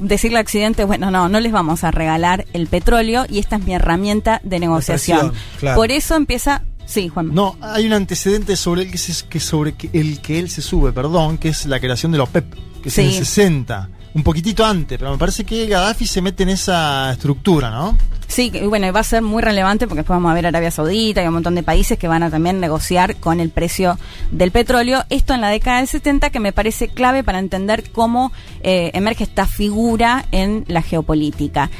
decirle 0.00 0.38
a 0.38 0.42
Occidente, 0.42 0.84
bueno, 0.84 1.10
no, 1.10 1.28
no 1.28 1.40
les 1.40 1.52
vamos 1.52 1.84
a 1.84 1.90
regalar 1.90 2.44
el 2.52 2.66
petróleo 2.66 3.26
y 3.28 3.37
esta 3.38 3.56
es 3.56 3.64
mi 3.64 3.74
herramienta 3.74 4.40
de 4.44 4.58
negociación. 4.60 5.32
claro. 5.60 5.76
Por 5.76 5.90
eso 5.90 6.14
empieza. 6.16 6.62
Sí, 6.86 7.08
Juan. 7.08 7.34
No, 7.34 7.56
hay 7.60 7.86
un 7.86 7.92
antecedente 7.92 8.56
sobre 8.56 8.82
el 8.82 8.90
que, 8.90 8.96
se- 8.98 9.26
que 9.26 9.40
sobre 9.40 9.74
que- 9.74 9.90
el 9.92 10.20
que 10.22 10.38
él 10.38 10.48
se 10.48 10.62
sube, 10.62 10.92
perdón, 10.92 11.36
que 11.36 11.48
es 11.50 11.66
la 11.66 11.80
creación 11.80 12.12
de 12.12 12.18
los 12.18 12.28
PEP, 12.30 12.46
que 12.82 12.88
es 12.88 12.94
Sí. 12.94 13.02
en 13.02 13.06
el 13.08 13.12
60. 13.14 13.90
Un 14.14 14.22
poquitito 14.22 14.64
antes, 14.64 14.98
pero 14.98 15.10
me 15.12 15.18
parece 15.18 15.44
que 15.44 15.66
Gaddafi 15.66 16.06
se 16.06 16.22
mete 16.22 16.42
en 16.42 16.48
esa 16.48 17.12
estructura, 17.12 17.70
¿no? 17.70 17.96
Sí, 18.26 18.50
bueno, 18.68 18.86
y 18.86 18.90
va 18.90 19.00
a 19.00 19.04
ser 19.04 19.20
muy 19.22 19.42
relevante 19.42 19.86
porque 19.86 20.00
después 20.00 20.16
vamos 20.16 20.30
a 20.30 20.34
ver 20.34 20.46
Arabia 20.46 20.70
Saudita 20.70 21.22
y 21.22 21.26
un 21.26 21.34
montón 21.34 21.54
de 21.54 21.62
países 21.62 21.98
que 21.98 22.08
van 22.08 22.22
a 22.22 22.30
también 22.30 22.58
negociar 22.58 23.16
con 23.16 23.38
el 23.38 23.50
precio 23.50 23.98
del 24.32 24.50
petróleo. 24.50 25.04
Esto 25.10 25.34
en 25.34 25.40
la 25.42 25.50
década 25.50 25.78
del 25.78 25.88
70 25.88 26.30
que 26.30 26.40
me 26.40 26.52
parece 26.52 26.88
clave 26.88 27.22
para 27.22 27.38
entender 27.38 27.90
cómo 27.92 28.32
eh, 28.62 28.90
emerge 28.94 29.24
esta 29.24 29.46
figura 29.46 30.24
en 30.32 30.64
la 30.68 30.82
geopolítica. 30.82 31.70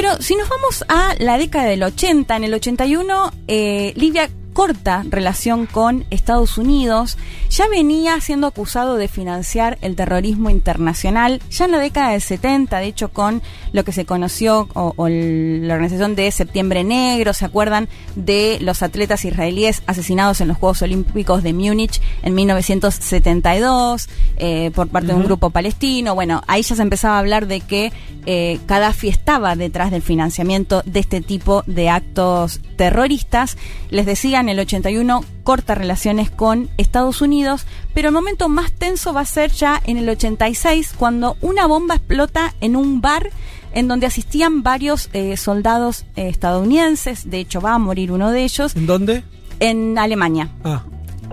Pero 0.00 0.22
si 0.22 0.36
nos 0.36 0.48
vamos 0.48 0.84
a 0.86 1.16
la 1.18 1.38
década 1.38 1.64
del 1.64 1.82
80, 1.82 2.36
en 2.36 2.44
el 2.44 2.54
81, 2.54 3.32
eh, 3.48 3.92
Libia 3.96 4.30
corta 4.58 5.04
relación 5.08 5.66
con 5.66 6.04
Estados 6.10 6.58
Unidos, 6.58 7.16
ya 7.48 7.68
venía 7.68 8.20
siendo 8.20 8.48
acusado 8.48 8.96
de 8.96 9.06
financiar 9.06 9.78
el 9.82 9.94
terrorismo 9.94 10.50
internacional, 10.50 11.40
ya 11.48 11.66
en 11.66 11.70
la 11.70 11.78
década 11.78 12.10
del 12.10 12.20
70, 12.20 12.76
de 12.80 12.86
hecho 12.86 13.10
con 13.10 13.40
lo 13.72 13.84
que 13.84 13.92
se 13.92 14.04
conoció 14.04 14.68
o, 14.74 15.08
la 15.08 15.74
organización 15.74 16.16
de 16.16 16.32
Septiembre 16.32 16.82
Negro, 16.82 17.34
¿se 17.34 17.44
acuerdan 17.44 17.88
de 18.16 18.58
los 18.60 18.82
atletas 18.82 19.24
israelíes 19.24 19.84
asesinados 19.86 20.40
en 20.40 20.48
los 20.48 20.56
Juegos 20.56 20.82
Olímpicos 20.82 21.44
de 21.44 21.52
Múnich 21.52 22.02
en 22.24 22.34
1972 22.34 24.08
eh, 24.38 24.72
por 24.74 24.88
parte 24.88 25.12
de 25.12 25.14
un 25.14 25.24
grupo 25.24 25.50
palestino? 25.50 26.16
Bueno, 26.16 26.42
ahí 26.48 26.62
ya 26.62 26.74
se 26.74 26.82
empezaba 26.82 27.14
a 27.14 27.20
hablar 27.20 27.46
de 27.46 27.60
que 27.60 27.92
eh, 28.26 28.58
Gaddafi 28.66 29.08
estaba 29.08 29.54
detrás 29.54 29.92
del 29.92 30.02
financiamiento 30.02 30.82
de 30.84 30.98
este 30.98 31.20
tipo 31.20 31.62
de 31.68 31.90
actos 31.90 32.60
terroristas. 32.76 33.56
Les 33.90 34.04
decía, 34.04 34.42
en 34.48 34.52
el 34.52 34.60
81 34.60 35.24
corta 35.44 35.74
relaciones 35.74 36.30
con 36.30 36.70
Estados 36.78 37.20
Unidos, 37.20 37.66
pero 37.92 38.08
el 38.08 38.14
momento 38.14 38.48
más 38.48 38.72
tenso 38.72 39.12
va 39.12 39.20
a 39.20 39.26
ser 39.26 39.52
ya 39.52 39.80
en 39.84 39.98
el 39.98 40.08
86, 40.08 40.94
cuando 40.96 41.36
una 41.42 41.66
bomba 41.66 41.96
explota 41.96 42.54
en 42.62 42.74
un 42.74 43.02
bar 43.02 43.30
en 43.74 43.88
donde 43.88 44.06
asistían 44.06 44.62
varios 44.62 45.10
eh, 45.12 45.36
soldados 45.36 46.06
eh, 46.16 46.28
estadounidenses, 46.28 47.28
de 47.28 47.40
hecho 47.40 47.60
va 47.60 47.74
a 47.74 47.78
morir 47.78 48.10
uno 48.10 48.30
de 48.30 48.44
ellos, 48.44 48.74
¿En 48.74 48.86
dónde? 48.86 49.22
en 49.60 49.98
Alemania. 49.98 50.48
Ah, 50.64 50.82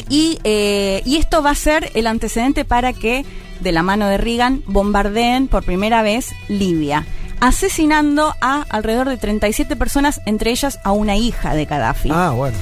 Y, 0.09 0.39
eh, 0.43 1.01
y 1.05 1.15
esto 1.15 1.41
va 1.41 1.51
a 1.51 1.55
ser 1.55 1.91
el 1.95 2.07
antecedente 2.07 2.65
para 2.65 2.91
que, 2.91 3.25
de 3.61 3.71
la 3.71 3.81
mano 3.81 4.07
de 4.07 4.17
Reagan, 4.17 4.61
bombardeen 4.67 5.47
por 5.47 5.63
primera 5.63 6.01
vez 6.01 6.31
Libia. 6.49 7.05
Asesinando 7.41 8.35
a 8.41 8.65
alrededor 8.69 9.09
de 9.09 9.17
37 9.17 9.75
personas, 9.75 10.21
entre 10.25 10.51
ellas 10.51 10.79
a 10.83 10.91
una 10.91 11.15
hija 11.15 11.53
de 11.53 11.65
Gaddafi. 11.65 12.09
Ah, 12.11 12.31
bueno. 12.31 12.57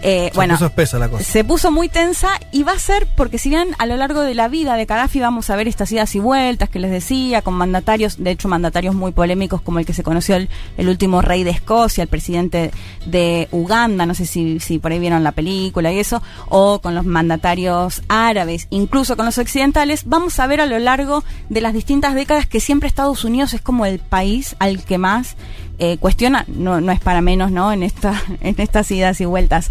Eh, 0.00 0.28
Se 0.30 0.36
bueno, 0.36 0.54
puso 0.54 0.66
espesa 0.66 0.98
la 1.00 1.08
cosa. 1.08 1.24
se 1.24 1.42
puso 1.42 1.72
muy 1.72 1.88
tensa 1.88 2.28
y 2.52 2.62
va 2.62 2.70
a 2.70 2.78
ser 2.78 3.08
porque 3.16 3.36
si 3.36 3.48
bien 3.48 3.70
a 3.78 3.86
lo 3.86 3.96
largo 3.96 4.20
de 4.20 4.32
la 4.36 4.46
vida 4.46 4.76
de 4.76 4.84
Gaddafi 4.84 5.18
vamos 5.18 5.50
a 5.50 5.56
ver 5.56 5.66
estas 5.66 5.90
idas 5.90 6.14
y 6.14 6.20
vueltas 6.20 6.68
que 6.68 6.78
les 6.78 6.92
decía, 6.92 7.42
con 7.42 7.54
mandatarios, 7.54 8.16
de 8.22 8.30
hecho 8.30 8.46
mandatarios 8.46 8.94
muy 8.94 9.10
polémicos 9.10 9.60
como 9.60 9.80
el 9.80 9.86
que 9.86 9.94
se 9.94 10.04
conoció 10.04 10.36
el, 10.36 10.48
el 10.76 10.88
último 10.88 11.20
rey 11.20 11.42
de 11.42 11.50
Escocia, 11.50 12.02
el 12.02 12.08
presidente 12.08 12.70
de 13.06 13.48
Uganda, 13.50 14.06
no 14.06 14.14
sé 14.14 14.24
si, 14.26 14.60
si 14.60 14.78
por 14.78 14.92
ahí 14.92 15.00
vieron 15.00 15.24
la 15.24 15.32
película 15.32 15.90
y 15.90 15.98
eso, 15.98 16.22
o 16.48 16.80
con 16.80 16.94
los 16.94 17.04
mandatarios 17.04 18.02
árabes, 18.08 18.68
incluso 18.70 19.16
con 19.16 19.26
los 19.26 19.38
occidentales, 19.38 20.04
vamos 20.06 20.38
a 20.38 20.46
ver 20.46 20.60
a 20.60 20.66
lo 20.66 20.78
largo 20.78 21.24
de 21.48 21.60
las 21.60 21.72
distintas 21.74 22.14
décadas 22.14 22.46
que 22.46 22.60
siempre 22.60 22.86
Estados 22.88 23.24
Unidos 23.24 23.52
es 23.52 23.60
como 23.62 23.84
el 23.84 23.98
país 24.18 24.56
al 24.58 24.82
que 24.82 24.98
más 24.98 25.36
eh, 25.78 25.96
cuestiona, 25.98 26.44
no, 26.48 26.80
no 26.80 26.90
es 26.90 26.98
para 26.98 27.20
menos, 27.20 27.52
¿no? 27.52 27.72
En 27.72 27.84
esta, 27.84 28.20
en 28.40 28.56
estas 28.58 28.90
idas 28.90 29.20
y 29.20 29.26
vueltas. 29.26 29.70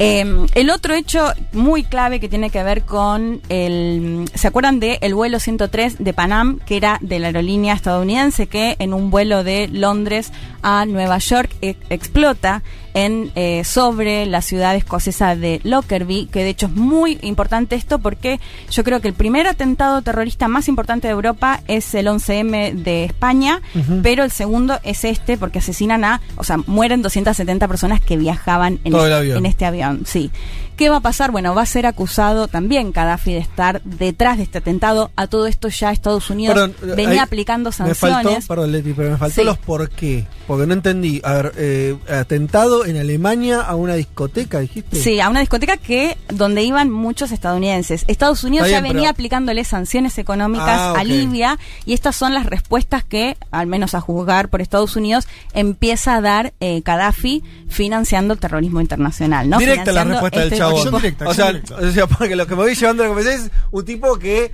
Eh, 0.00 0.46
el 0.56 0.70
otro 0.70 0.94
hecho 0.94 1.32
muy 1.52 1.84
clave 1.84 2.18
que 2.18 2.28
tiene 2.28 2.50
que 2.50 2.64
ver 2.64 2.82
con 2.82 3.40
el, 3.48 4.28
¿se 4.34 4.48
acuerdan 4.48 4.80
de 4.80 4.98
el 5.00 5.14
vuelo 5.14 5.38
103 5.38 6.02
de 6.02 6.12
Panam, 6.12 6.58
que 6.66 6.76
era 6.76 6.98
de 7.02 7.20
la 7.20 7.28
aerolínea 7.28 7.72
estadounidense, 7.74 8.48
que 8.48 8.74
en 8.80 8.92
un 8.92 9.10
vuelo 9.10 9.44
de 9.44 9.68
Londres 9.68 10.32
a 10.62 10.86
Nueva 10.86 11.18
York 11.18 11.54
e- 11.62 11.76
explota 11.88 12.64
en 12.94 13.30
eh, 13.34 13.62
sobre 13.64 14.24
la 14.26 14.40
ciudad 14.40 14.74
escocesa 14.76 15.36
de 15.36 15.60
Lockerbie, 15.64 16.28
que 16.28 16.44
de 16.44 16.50
hecho 16.50 16.66
es 16.66 16.72
muy 16.72 17.18
importante 17.22 17.74
esto 17.76 17.98
porque 17.98 18.40
yo 18.70 18.84
creo 18.84 19.00
que 19.00 19.08
el 19.08 19.14
primer 19.14 19.46
atentado 19.46 20.00
terrorista 20.02 20.48
más 20.48 20.68
importante 20.68 21.08
de 21.08 21.12
Europa 21.12 21.60
es 21.68 21.94
el 21.94 22.06
11M 22.06 22.72
de 22.72 23.04
España, 23.04 23.60
pero 24.02 24.24
el 24.24 24.30
segundo 24.30 24.78
es 24.84 25.04
este 25.04 25.36
porque 25.36 25.58
asesinan 25.58 26.04
a, 26.04 26.20
o 26.36 26.44
sea, 26.44 26.56
mueren 26.66 27.02
270 27.02 27.66
personas 27.68 28.00
que 28.00 28.16
viajaban 28.16 28.78
en, 28.84 28.92
este- 28.94 29.10
este 29.46 29.66
avión, 29.66 30.02
sí. 30.06 30.30
¿Qué 30.76 30.88
va 30.90 30.96
a 30.96 31.00
pasar? 31.00 31.30
Bueno, 31.30 31.54
va 31.54 31.62
a 31.62 31.66
ser 31.66 31.86
acusado 31.86 32.48
también 32.48 32.92
Gaddafi 32.92 33.32
de 33.32 33.38
estar 33.38 33.80
detrás 33.82 34.38
de 34.38 34.42
este 34.44 34.58
atentado. 34.58 35.10
A 35.16 35.26
todo 35.26 35.46
esto 35.46 35.68
ya 35.68 35.92
Estados 35.92 36.30
Unidos 36.30 36.54
Perdón, 36.54 36.96
venía 36.96 37.10
ahí 37.10 37.18
aplicando 37.18 37.70
Me 37.80 37.94
faltó, 37.94 38.16
sanciones. 38.16 38.46
perdón, 38.46 38.72
Leti, 38.72 38.92
pero 38.92 39.10
me 39.10 39.16
faltó 39.16 39.40
Sí. 39.40 39.44
los 39.46 39.58
por 39.58 39.88
qué. 39.90 40.26
Porque 40.46 40.66
no 40.66 40.74
entendí. 40.74 41.20
A 41.24 41.32
ver, 41.34 41.52
eh, 41.56 41.96
atentado 42.10 42.84
en 42.84 42.96
Alemania 42.98 43.60
a 43.62 43.74
una 43.76 43.94
discoteca, 43.94 44.58
dijiste. 44.60 44.96
Sí, 44.96 45.20
a 45.20 45.28
una 45.30 45.40
discoteca 45.40 45.76
que 45.76 46.18
donde 46.28 46.62
iban 46.62 46.90
muchos 46.90 47.32
estadounidenses. 47.32 48.04
Estados 48.08 48.44
Unidos 48.44 48.68
ya 48.68 48.80
venía 48.80 49.00
pero- 49.02 49.10
aplicándole 49.10 49.64
sanciones 49.64 50.18
económicas 50.18 50.68
Ah, 50.68 50.94
a 50.98 51.04
Libia 51.04 51.58
y 51.86 51.92
estas 51.94 52.16
son 52.16 52.34
las 52.34 52.46
respuestas 52.46 53.04
que, 53.04 53.36
al 53.52 53.66
menos 53.66 53.94
a 53.94 54.00
juzgar 54.00 54.48
por 54.48 54.60
Estados 54.60 54.96
Unidos, 54.96 55.26
empieza 55.54 56.16
a 56.16 56.20
dar 56.20 56.52
eh, 56.60 56.82
Gaddafi 56.84 57.42
financiando 57.68 58.34
el 58.34 58.40
terrorismo 58.40 58.80
internacional. 58.80 59.48
¿no? 59.48 59.58
Directa 59.58 59.92
la 59.92 60.04
respuesta 60.04 60.40
del 60.40 60.52
este 60.52 60.63
chabón. 60.68 60.82
tipo- 60.84 60.96
Acción 60.96 61.02
directa, 61.02 61.28
o, 61.28 61.34
sea, 61.34 61.44
acción 61.46 61.62
directa. 61.68 61.88
o 61.88 61.92
sea, 61.92 62.06
porque 62.18 62.36
lo 62.36 62.46
que 62.46 62.54
me 62.56 62.62
voy 62.62 62.74
llevando 62.74 63.02
a 63.02 63.06
la 63.06 63.14
conversación 63.14 63.46
es 63.46 63.52
un 63.70 63.84
tipo 63.84 64.18
que. 64.18 64.52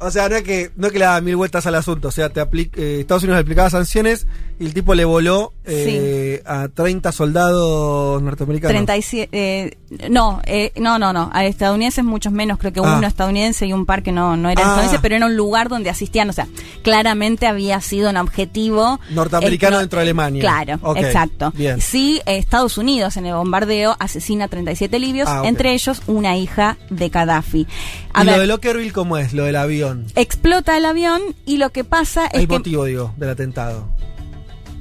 O 0.00 0.10
sea, 0.10 0.28
no 0.28 0.36
es 0.36 0.42
que, 0.42 0.70
no 0.76 0.86
es 0.86 0.92
que 0.92 0.98
le 0.98 1.04
da 1.04 1.20
mil 1.20 1.36
vueltas 1.36 1.66
al 1.66 1.74
asunto. 1.74 2.08
O 2.08 2.10
sea, 2.10 2.30
te 2.30 2.40
apli- 2.40 2.70
eh, 2.76 2.98
Estados 3.00 3.22
Unidos 3.22 3.40
aplicaba 3.40 3.68
sanciones 3.70 4.26
y 4.58 4.64
el 4.66 4.74
tipo 4.74 4.94
le 4.94 5.04
voló 5.04 5.52
eh, 5.66 6.42
a 6.46 6.68
30 6.68 7.12
soldados 7.12 8.22
norteamericanos. 8.22 8.72
37, 8.72 9.28
eh, 9.32 9.78
no, 10.10 10.40
eh, 10.46 10.72
no, 10.76 10.98
no, 10.98 11.12
no, 11.12 11.30
a 11.32 11.44
estadounidenses 11.44 12.04
muchos 12.04 12.32
menos, 12.32 12.58
creo 12.58 12.72
que 12.72 12.80
Ah. 12.80 12.96
uno 12.98 13.06
estadounidense 13.06 13.66
y 13.66 13.72
un 13.72 13.86
par 13.86 14.02
que 14.02 14.12
no, 14.12 14.36
no 14.36 14.48
eran 14.50 14.58
Ah. 14.64 14.68
estadounidenses, 14.68 15.00
pero 15.02 15.16
era 15.16 15.26
un 15.26 15.36
lugar 15.36 15.68
donde 15.68 15.90
asistían, 15.90 16.30
o 16.30 16.32
sea, 16.32 16.46
claramente 16.82 17.46
había 17.46 17.80
sido 17.80 18.10
un 18.10 18.16
objetivo 18.16 19.00
Norteamericano 19.10 19.76
no- 19.76 19.80
dentro 19.80 19.98
de 19.98 20.02
Alemania. 20.02 20.40
Claro, 20.40 20.94
exacto. 20.96 21.52
bien. 21.54 21.80
Sí, 21.80 22.20
Estados 22.26 22.78
Unidos 22.78 23.16
en 23.16 23.26
el 23.26 23.34
bombardeo 23.34 23.96
asesina 23.98 24.46
a 24.46 24.48
37 24.48 24.98
libios, 24.98 25.28
Ah, 25.28 25.40
ok. 25.42 25.46
entre 25.48 25.72
ellos 25.74 26.02
una 26.06 26.36
hija 26.36 26.76
de 26.90 27.08
Gaddafi. 27.08 27.66
A 28.12 28.22
¿Y 28.22 28.26
ver, 28.26 28.34
lo 28.36 28.40
de 28.40 28.46
Lockerville 28.48 28.92
cómo 28.92 29.18
es? 29.18 29.32
Lo 29.32 29.44
del 29.44 29.56
avión. 29.56 29.89
Explota 30.16 30.76
el 30.76 30.84
avión 30.84 31.20
y 31.46 31.56
lo 31.58 31.70
que 31.70 31.84
pasa 31.84 32.26
es 32.26 32.40
El 32.40 32.48
que 32.48 32.58
motivo, 32.58 32.84
digo, 32.84 33.12
del 33.16 33.30
atentado. 33.30 33.88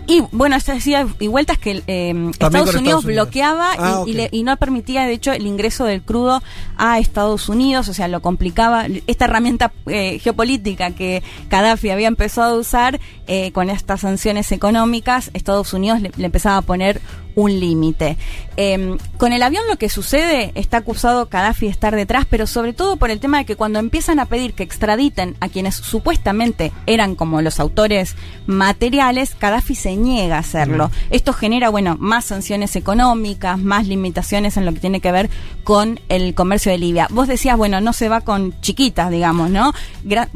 Y 0.07 0.23
bueno, 0.31 0.55
esta 0.55 0.73
decía 0.73 1.05
y 1.19 1.27
vueltas 1.27 1.59
que 1.59 1.83
eh, 1.85 2.31
Estados, 2.31 2.73
Unidos 2.73 3.05
bloqueaba 3.05 3.75
y, 3.75 3.77
Ah, 3.79 4.03
y 4.07 4.13
le- 4.13 4.29
y 4.31 4.41
no 4.41 4.57
permitía, 4.57 5.05
de 5.05 5.13
hecho, 5.13 5.31
el 5.33 5.45
ingreso 5.45 5.85
del 5.85 6.01
crudo 6.01 6.41
a 6.77 6.97
Estados 6.97 7.47
Unidos, 7.47 7.89
o 7.89 7.93
sea, 7.93 8.07
lo 8.07 8.19
complicaba. 8.19 8.87
Esta 9.05 9.25
herramienta 9.25 9.71
eh, 9.85 10.17
geopolítica 10.17 10.89
que 10.95 11.21
Gaddafi 11.51 11.91
había 11.91 12.07
empezado 12.07 12.55
a 12.55 12.59
usar 12.59 12.99
eh, 13.27 13.51
con 13.51 13.69
estas 13.69 14.01
sanciones 14.01 14.51
económicas, 14.51 15.29
Estados 15.35 15.73
Unidos 15.75 16.01
le, 16.01 16.11
le 16.17 16.25
empezaba 16.25 16.57
a 16.57 16.61
poner 16.63 17.01
un 17.39 17.59
límite. 17.59 18.17
Eh, 18.57 18.97
con 19.17 19.31
el 19.31 19.41
avión 19.43 19.63
lo 19.69 19.77
que 19.77 19.87
sucede, 19.89 20.51
está 20.55 20.77
acusado 20.77 21.27
Gaddafi 21.31 21.67
de 21.67 21.71
estar 21.71 21.95
detrás, 21.95 22.25
pero 22.29 22.45
sobre 22.47 22.73
todo 22.73 22.97
por 22.97 23.11
el 23.11 23.19
tema 23.19 23.37
de 23.37 23.45
que 23.45 23.55
cuando 23.55 23.79
empiezan 23.79 24.19
a 24.19 24.25
pedir 24.25 24.53
que 24.53 24.63
extraditen 24.63 25.35
a 25.39 25.47
quienes 25.47 25.75
supuestamente 25.75 26.71
eran 26.85 27.15
como 27.15 27.41
los 27.41 27.59
autores 27.59 28.15
materiales, 28.45 29.35
Gaddafi 29.39 29.75
se 29.75 29.95
niega 29.95 30.35
a 30.35 30.39
hacerlo. 30.39 30.91
Esto 31.09 31.33
genera, 31.33 31.69
bueno, 31.69 31.95
más 31.99 32.25
sanciones 32.25 32.75
económicas, 32.75 33.57
más 33.57 33.87
limitaciones 33.87 34.57
en 34.57 34.65
lo 34.65 34.73
que 34.73 34.79
tiene 34.79 34.99
que 34.99 35.11
ver 35.11 35.29
con 35.63 35.99
el 36.09 36.33
comercio 36.33 36.71
de 36.71 36.77
Libia. 36.77 37.07
Vos 37.09 37.27
decías, 37.27 37.55
bueno, 37.57 37.79
no 37.79 37.93
se 37.93 38.09
va 38.09 38.21
con 38.21 38.59
chiquitas, 38.61 39.09
digamos, 39.11 39.49
¿no? 39.49 39.71
Gra- 40.03 40.29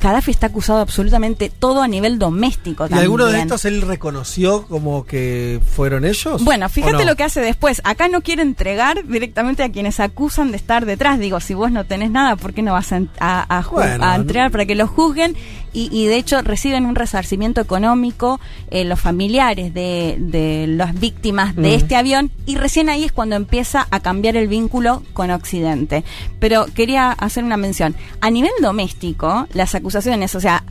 Gaddafi 0.00 0.30
está 0.30 0.46
acusado 0.46 0.78
de 0.78 0.82
absolutamente 0.82 1.50
todo 1.50 1.82
a 1.82 1.88
nivel 1.88 2.18
doméstico 2.18 2.86
¿Y 2.88 2.94
alguno 2.94 3.26
de 3.26 3.40
estos 3.40 3.64
él 3.64 3.82
reconoció 3.82 4.66
como 4.66 5.04
que 5.04 5.60
fueron 5.74 6.04
ellos? 6.04 6.42
Bueno, 6.42 6.66
¿O 6.66 6.68
fíjate 6.68 7.04
no? 7.04 7.04
lo 7.04 7.16
que 7.16 7.24
hace 7.24 7.40
después. 7.40 7.80
Acá 7.84 8.08
no 8.08 8.22
quiere 8.22 8.42
entregar 8.42 9.06
directamente 9.06 9.62
a 9.62 9.70
quienes 9.70 10.00
acusan 10.00 10.50
de 10.50 10.56
estar 10.56 10.86
detrás. 10.86 11.18
Digo, 11.18 11.40
si 11.40 11.54
vos 11.54 11.70
no 11.70 11.84
tenés 11.84 12.10
nada, 12.10 12.36
¿por 12.36 12.54
qué 12.54 12.62
no 12.62 12.72
vas 12.72 12.92
a, 12.92 13.02
a, 13.18 13.58
a 13.58 13.62
Bueno, 13.70 14.04
a 14.04 14.16
entregar 14.16 14.50
para 14.50 14.66
que 14.66 14.74
lo 14.74 14.86
juzguen? 14.86 15.36
Y, 15.72 15.88
y 15.92 16.06
de 16.06 16.16
hecho 16.16 16.42
reciben 16.42 16.86
un 16.86 16.94
resarcimiento 16.94 17.60
económico 17.60 18.40
eh, 18.70 18.84
los 18.84 18.98
familiares 19.00 19.72
de, 19.74 20.16
de 20.18 20.66
las 20.68 20.98
víctimas 20.98 21.54
de 21.56 21.62
Mm. 21.70 21.74
este 21.74 21.96
avión 21.96 22.30
y 22.46 22.56
recién 22.56 22.88
ahí 22.88 23.04
es 23.04 23.12
cuando 23.12 23.36
empieza 23.36 23.86
a 23.90 24.00
cambiar 24.00 24.36
el 24.36 24.48
vínculo 24.48 25.02
con 25.12 25.30
Occidente. 25.30 26.04
Pero 26.38 26.66
quería 26.74 27.12
hacer 27.12 27.44
una 27.44 27.56
mención. 27.56 27.94
A 28.20 28.30
nivel 28.30 28.50
doméstico, 28.60 29.46
las 29.52 29.74
acusaciones, 29.74 30.34
o 30.34 30.40
sea, 30.40 30.64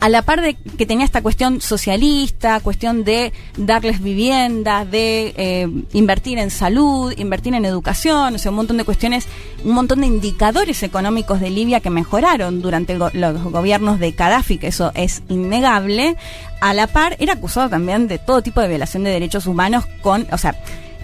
a 0.00 0.08
la 0.08 0.22
par 0.22 0.40
de 0.40 0.54
que 0.54 0.86
tenía 0.86 1.04
esta 1.04 1.22
cuestión 1.22 1.60
socialista, 1.60 2.60
cuestión 2.60 3.04
de 3.04 3.32
darles 3.58 4.02
viviendas, 4.02 4.90
de 4.90 5.34
eh, 5.36 5.68
invertir 5.92 6.38
en 6.38 6.50
salud, 6.50 7.12
invertir 7.18 7.54
en 7.54 7.66
educación, 7.66 8.34
o 8.34 8.38
sea, 8.38 8.50
un 8.50 8.56
montón 8.56 8.78
de 8.78 8.84
cuestiones, 8.84 9.28
un 9.62 9.72
montón 9.72 10.00
de 10.00 10.06
indicadores 10.06 10.82
económicos 10.82 11.38
de 11.40 11.50
Libia 11.50 11.80
que 11.80 11.90
mejoraron 11.90 12.62
durante 12.62 12.96
los 12.96 13.44
gobiernos 13.44 14.00
de 14.00 14.12
Gaddafi, 14.12 14.56
que 14.56 14.68
eso 14.68 14.90
es 14.94 15.22
innegable. 15.28 16.16
A 16.62 16.72
la 16.72 16.86
par, 16.86 17.16
era 17.20 17.34
acusado 17.34 17.68
también 17.68 18.08
de 18.08 18.18
todo 18.18 18.42
tipo 18.42 18.62
de 18.62 18.68
violación 18.68 19.04
de 19.04 19.10
derechos 19.10 19.46
humanos 19.46 19.84
con, 20.00 20.26
o 20.32 20.38
sea, 20.38 20.54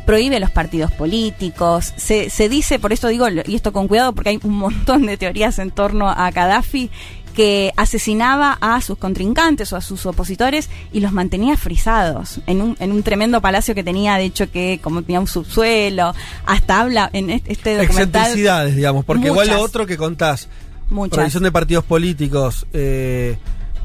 prohíbe 0.06 0.40
los 0.40 0.50
partidos 0.50 0.92
políticos, 0.92 1.92
se, 1.96 2.30
se 2.30 2.48
dice, 2.48 2.78
por 2.78 2.92
esto 2.92 3.08
digo, 3.08 3.26
y 3.28 3.56
esto 3.56 3.72
con 3.72 3.88
cuidado 3.88 4.14
porque 4.14 4.30
hay 4.30 4.40
un 4.42 4.56
montón 4.56 5.04
de 5.04 5.18
teorías 5.18 5.58
en 5.58 5.70
torno 5.70 6.08
a 6.08 6.30
Gaddafi, 6.30 6.90
que 7.36 7.72
asesinaba 7.76 8.58
a 8.60 8.80
sus 8.80 8.98
contrincantes 8.98 9.72
o 9.72 9.76
a 9.76 9.80
sus 9.80 10.06
opositores 10.06 10.70
y 10.92 11.00
los 11.00 11.12
mantenía 11.12 11.56
frisados 11.56 12.40
en 12.46 12.62
un, 12.62 12.76
en 12.80 12.90
un 12.90 13.02
tremendo 13.04 13.40
palacio 13.40 13.74
que 13.74 13.84
tenía, 13.84 14.16
de 14.16 14.24
hecho, 14.24 14.50
que 14.50 14.80
como 14.82 15.02
tenía 15.02 15.20
un 15.20 15.26
subsuelo, 15.28 16.14
hasta 16.46 16.80
habla 16.80 17.10
en 17.12 17.28
este 17.30 17.76
documental. 17.76 18.22
Excentricidades, 18.22 18.74
digamos, 18.74 19.04
porque 19.04 19.26
igual 19.26 19.48
lo 19.48 19.60
otro 19.60 19.86
que 19.86 19.96
contás, 19.96 20.48
Muchas. 20.90 21.32
de 21.40 21.52
partidos 21.52 21.84
políticos 21.84 22.66
eh, 22.72 23.36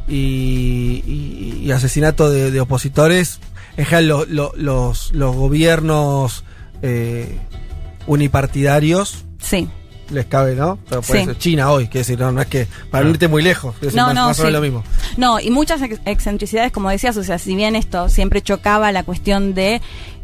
y, 0.07 1.03
y- 1.05 1.61
y 1.65 1.71
asesinato 1.71 2.29
de, 2.31 2.51
de 2.51 2.59
opositores, 2.61 3.39
en 3.77 3.85
general 3.85 4.07
lo- 4.07 4.25
lo- 4.25 4.53
los, 4.55 5.11
los 5.13 5.35
gobiernos 5.35 6.43
eh, 6.81 7.37
unipartidarios 8.07 9.25
Sí. 9.41 9.67
Les 10.11 10.25
cabe, 10.25 10.55
¿no? 10.55 10.77
Pero 10.89 11.01
por 11.01 11.15
Sí. 11.15 11.21
eso, 11.23 11.33
China 11.35 11.71
hoy, 11.71 11.85
quiero 11.85 11.99
decir, 11.99 12.19
no, 12.19 12.31
no 12.31 12.41
es 12.41 12.47
que 12.47 12.67
para 12.89 13.03
no 13.03 13.09
irte 13.11 13.27
muy 13.27 13.41
lejos, 13.41 13.79
decir, 13.81 13.97
No, 13.97 14.07
más, 14.07 14.15
no, 14.15 14.25
más 14.27 14.39
o 14.39 14.43
menos 14.43 14.49
sí. 14.49 14.53
lo 14.53 14.61
mismo. 14.61 14.83
No, 15.17 15.39
y 15.39 15.49
muchas 15.49 15.81
ex- 15.81 15.99
excentricidades, 16.05 16.71
como 16.71 16.89
decías, 16.89 17.15
o 17.17 17.23
sea, 17.23 17.39
si 17.39 17.55
bien 17.55 17.75
esto 17.75 18.09
siempre 18.09 18.41
chocaba 18.41 18.91
la 18.91 19.03
cuestión 19.03 19.53
de 19.53 19.81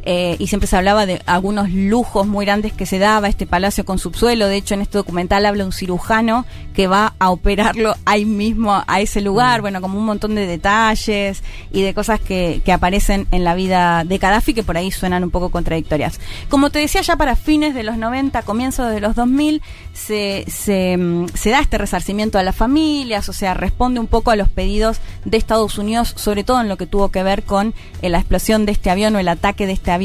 eh, 0.10 0.38
y 0.40 0.48
siempre 0.48 0.68
se 0.68 0.78
hablaba 0.78 1.06
de 1.06 1.22
algunos 1.26 1.70
lujos 1.70 2.26
muy 2.28 2.46
grandes 2.46 2.72
que 2.72 2.86
se 2.86 2.98
daba 2.98 3.28
este 3.28 3.46
palacio 3.46 3.84
con 3.84 4.00
subsuelo. 4.00 4.48
De 4.48 4.56
hecho, 4.56 4.74
en 4.74 4.80
este 4.80 4.98
documental 4.98 5.46
habla 5.46 5.66
un 5.66 5.74
cirujano 5.74 6.46
que 6.74 6.88
va 6.88 7.16
a 7.20 7.30
operarlo 7.30 7.94
ahí 8.06 8.24
mismo, 8.24 8.86
a 8.88 9.02
ese 9.02 9.20
lugar. 9.20 9.60
Bueno, 9.60 9.82
como 9.82 10.00
un 10.00 10.06
montón 10.06 10.34
de 10.34 10.48
detalles 10.48 11.44
y 11.74 11.82
de 11.82 11.94
cosas 11.94 12.22
que, 12.22 12.62
que 12.64 12.72
aparecen 12.72 13.28
en 13.32 13.44
la 13.44 13.54
vida 13.54 14.06
de 14.06 14.18
Gaddafi 14.18 14.54
que 14.54 14.64
por 14.64 14.78
ahí 14.78 14.92
suenan 14.92 15.26
un 15.26 15.30
poco 15.30 15.50
contradictorias. 15.50 16.22
Como 16.48 16.70
te 16.70 16.80
decía, 16.80 17.02
ya 17.02 17.18
para 17.18 17.36
fines 17.36 17.76
de 17.76 17.84
los 17.84 17.98
90, 17.98 18.44
comienzos 18.44 18.90
de 18.90 19.02
los 19.02 19.14
2000, 19.14 19.62
se, 19.92 20.46
se, 20.48 20.96
mm, 20.96 21.26
se 21.34 21.50
da 21.50 21.60
este 21.60 21.78
resarcimiento 21.78 22.40
a 22.40 22.44
las 22.44 22.56
familias, 22.56 23.28
o 23.28 23.34
sea, 23.34 23.56
responde 23.56 24.00
un 24.00 24.08
poco 24.08 24.32
a 24.32 24.38
los 24.38 24.48
pedidos 24.48 25.02
de 25.26 25.36
Estados 25.36 25.78
Unidos, 25.78 26.14
sobre 26.16 26.46
todo 26.46 26.62
en 26.62 26.70
lo 26.70 26.78
que 26.78 26.88
tuvo 26.88 27.10
que 27.10 27.24
ver 27.24 27.44
con 27.44 27.74
eh, 28.02 28.08
la 28.08 28.20
explosión 28.20 28.66
de 28.66 28.72
este 28.72 28.90
avión 28.90 29.14
o 29.14 29.20
el 29.20 29.28
ataque 29.28 29.68
de 29.68 29.74
este 29.74 29.92
avión 29.92 29.97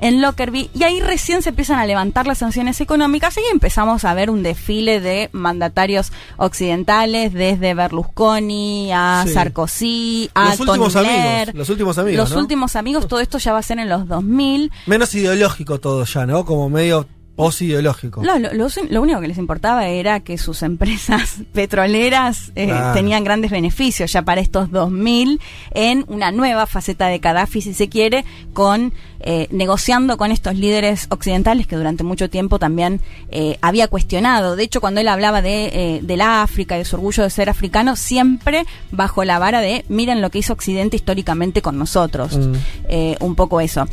en 0.00 0.20
Lockerbie. 0.22 0.70
Y 0.74 0.82
ahí 0.84 1.00
recién 1.00 1.42
se 1.42 1.50
empiezan 1.50 1.78
a 1.78 1.86
levantar 1.86 2.26
las 2.26 2.38
sanciones 2.38 2.80
económicas 2.80 3.36
y 3.36 3.40
empezamos 3.52 4.04
a 4.04 4.14
ver 4.14 4.30
un 4.30 4.42
desfile 4.42 5.00
de 5.00 5.28
mandatarios 5.32 6.12
occidentales, 6.36 7.32
desde 7.32 7.74
Berlusconi 7.74 8.90
a 8.92 9.24
Sí. 9.26 9.32
Sarkozy, 9.34 10.30
a 10.34 10.48
Los 10.50 10.58
Tony 10.58 10.70
últimos 10.70 10.92
Blair. 10.94 11.08
amigos. 11.48 11.54
Los 11.54 11.70
últimos 11.70 11.98
amigos. 11.98 12.18
Los 12.18 12.30
¿no? 12.32 12.38
últimos 12.40 12.76
amigos, 12.76 13.08
todo 13.08 13.20
esto 13.20 13.38
ya 13.38 13.52
va 13.52 13.58
a 13.58 13.62
ser 13.62 13.78
en 13.78 13.88
los 13.88 14.06
2000. 14.08 14.70
Menos 14.86 15.14
ideológico 15.14 15.78
todo 15.80 16.04
ya, 16.04 16.26
¿no? 16.26 16.44
Como 16.44 16.68
medio 16.70 17.06
post-ideológico. 17.36 18.22
No, 18.22 18.38
lo, 18.38 18.52
lo- 18.52 18.68
lo 18.90 19.02
único 19.02 19.20
que 19.20 19.28
les 19.28 19.38
importaba 19.38 19.88
era 19.88 20.20
que 20.20 20.38
sus 20.38 20.62
empresas 20.62 21.36
petroleras 21.52 22.52
eh, 22.54 22.72
tenían 22.94 23.24
grandes 23.24 23.50
beneficios 23.50 24.12
ya 24.12 24.22
para 24.22 24.40
estos 24.40 24.70
2000 24.70 25.40
en 25.72 26.04
una 26.08 26.30
nueva 26.30 26.66
faceta 26.66 27.08
de 27.08 27.18
Gaddafi, 27.18 27.60
si 27.60 27.74
se 27.74 27.88
quiere, 27.88 28.24
con 28.52 28.92
eh, 29.26 29.48
negociando 29.50 30.16
con 30.18 30.30
estos 30.30 30.54
líderes 30.54 31.06
occidentales 31.08 31.66
que 31.66 31.76
durante 31.76 32.04
mucho 32.04 32.28
tiempo 32.28 32.58
también 32.58 33.00
eh, 33.30 33.58
había 33.62 33.88
cuestionado. 33.88 34.54
De 34.54 34.62
hecho, 34.64 34.80
cuando 34.80 35.00
él 35.00 35.08
hablaba 35.08 35.40
de, 35.42 35.66
eh, 35.72 36.00
de 36.02 36.16
la 36.16 36.42
África 36.42 36.74
y 36.76 36.78
de 36.80 36.84
su 36.84 36.96
orgullo 36.96 37.22
de 37.22 37.30
ser 37.30 37.48
africano, 37.48 37.96
siempre 37.96 38.64
bajo 38.92 39.24
la 39.24 39.38
vara 39.38 39.60
de 39.60 39.84
miren 39.88 40.20
lo 40.20 40.30
que 40.30 40.38
hizo 40.38 40.52
Occidente 40.52 40.96
históricamente 40.96 41.62
con 41.62 41.78
nosotros. 41.78 42.36
Mm. 42.36 42.52
Eh, 42.88 43.16
un 43.20 43.34
poco 43.34 43.60
eso. 43.60 43.86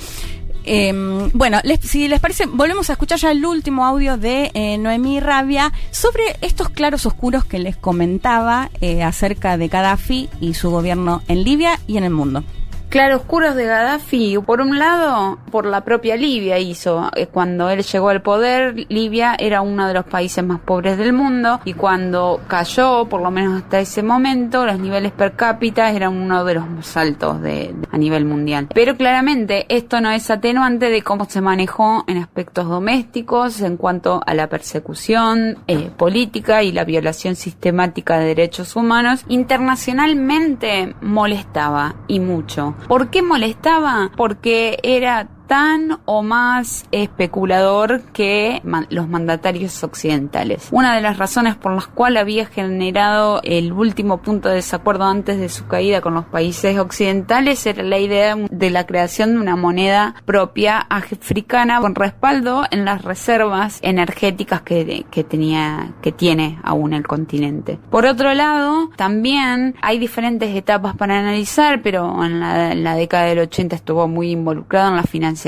Eh, 0.63 1.29
bueno, 1.33 1.59
les- 1.63 1.79
si 1.81 2.07
les 2.07 2.19
parece, 2.19 2.45
volvemos 2.45 2.89
a 2.89 2.93
escuchar 2.93 3.17
ya 3.19 3.31
el 3.31 3.43
último 3.45 3.85
audio 3.85 4.17
de 4.17 4.51
eh, 4.53 4.77
Noemí 4.77 5.19
Rabia 5.19 5.71
sobre 5.91 6.23
estos 6.41 6.69
claros 6.69 7.05
oscuros 7.05 7.45
que 7.45 7.59
les 7.59 7.75
comentaba 7.75 8.69
eh, 8.79 9.03
acerca 9.03 9.57
de 9.57 9.67
Gaddafi 9.67 10.29
y 10.39 10.53
su 10.53 10.69
gobierno 10.69 11.21
en 11.27 11.43
Libia 11.43 11.79
y 11.87 11.97
en 11.97 12.03
el 12.03 12.11
mundo. 12.11 12.43
Claroscuros 12.91 13.55
de 13.55 13.67
Gaddafi, 13.67 14.37
por 14.45 14.59
un 14.59 14.77
lado, 14.77 15.39
por 15.49 15.65
la 15.65 15.85
propia 15.85 16.17
Libia 16.17 16.59
hizo. 16.59 17.09
Eh, 17.15 17.27
Cuando 17.27 17.69
él 17.69 17.83
llegó 17.83 18.09
al 18.09 18.21
poder, 18.21 18.85
Libia 18.89 19.33
era 19.39 19.61
uno 19.61 19.87
de 19.87 19.93
los 19.93 20.03
países 20.03 20.43
más 20.43 20.59
pobres 20.59 20.97
del 20.97 21.13
mundo 21.13 21.61
y 21.63 21.73
cuando 21.73 22.41
cayó, 22.49 23.05
por 23.05 23.21
lo 23.21 23.31
menos 23.31 23.61
hasta 23.61 23.79
ese 23.79 24.03
momento, 24.03 24.65
los 24.65 24.77
niveles 24.77 25.13
per 25.13 25.37
cápita 25.37 25.89
eran 25.89 26.17
uno 26.17 26.43
de 26.43 26.55
los 26.55 26.67
más 26.67 26.97
altos 26.97 27.41
de, 27.41 27.73
a 27.89 27.97
nivel 27.97 28.25
mundial. 28.25 28.67
Pero 28.75 28.97
claramente 28.97 29.67
esto 29.69 30.01
no 30.01 30.11
es 30.11 30.29
atenuante 30.29 30.89
de 30.89 31.01
cómo 31.01 31.23
se 31.29 31.39
manejó 31.39 32.03
en 32.07 32.17
aspectos 32.17 32.67
domésticos 32.67 33.61
en 33.61 33.77
cuanto 33.77 34.21
a 34.25 34.33
la 34.33 34.47
persecución 34.47 35.59
eh, 35.67 35.89
política 35.95 36.61
y 36.61 36.73
la 36.73 36.83
violación 36.83 37.37
sistemática 37.37 38.19
de 38.19 38.25
derechos 38.25 38.75
humanos. 38.75 39.23
Internacionalmente 39.29 40.93
molestaba 40.99 41.95
y 42.09 42.19
mucho. 42.19 42.75
¿Por 42.87 43.09
qué 43.09 43.21
molestaba? 43.21 44.11
Porque 44.15 44.79
era 44.83 45.27
tan 45.51 45.99
o 46.05 46.23
más 46.23 46.85
especulador 46.93 48.03
que 48.13 48.61
los 48.89 49.09
mandatarios 49.09 49.83
occidentales. 49.83 50.69
Una 50.71 50.95
de 50.95 51.01
las 51.01 51.17
razones 51.17 51.57
por 51.57 51.73
las 51.73 51.87
cuales 51.87 52.21
había 52.21 52.45
generado 52.45 53.41
el 53.43 53.73
último 53.73 54.21
punto 54.21 54.47
de 54.47 54.55
desacuerdo 54.55 55.03
antes 55.03 55.39
de 55.39 55.49
su 55.49 55.67
caída 55.67 55.99
con 55.99 56.13
los 56.13 56.23
países 56.23 56.79
occidentales 56.79 57.65
era 57.65 57.83
la 57.83 57.99
idea 57.99 58.37
de 58.49 58.69
la 58.69 58.85
creación 58.85 59.33
de 59.33 59.41
una 59.41 59.57
moneda 59.57 60.15
propia 60.23 60.77
africana 60.77 61.81
con 61.81 61.95
respaldo 61.95 62.63
en 62.71 62.85
las 62.85 63.01
reservas 63.01 63.79
energéticas 63.81 64.61
que, 64.61 65.05
que 65.11 65.25
tenía 65.25 65.95
que 66.01 66.13
tiene 66.13 66.59
aún 66.63 66.93
el 66.93 67.05
continente. 67.05 67.77
Por 67.89 68.05
otro 68.05 68.33
lado, 68.33 68.89
también 68.95 69.75
hay 69.81 69.99
diferentes 69.99 70.55
etapas 70.55 70.95
para 70.95 71.19
analizar, 71.19 71.81
pero 71.81 72.23
en 72.23 72.39
la, 72.39 72.71
en 72.71 72.85
la 72.85 72.95
década 72.95 73.25
del 73.25 73.39
80 73.39 73.75
estuvo 73.75 74.07
muy 74.07 74.31
involucrado 74.31 74.91
en 74.91 74.95
la 74.95 75.03
financiación 75.03 75.40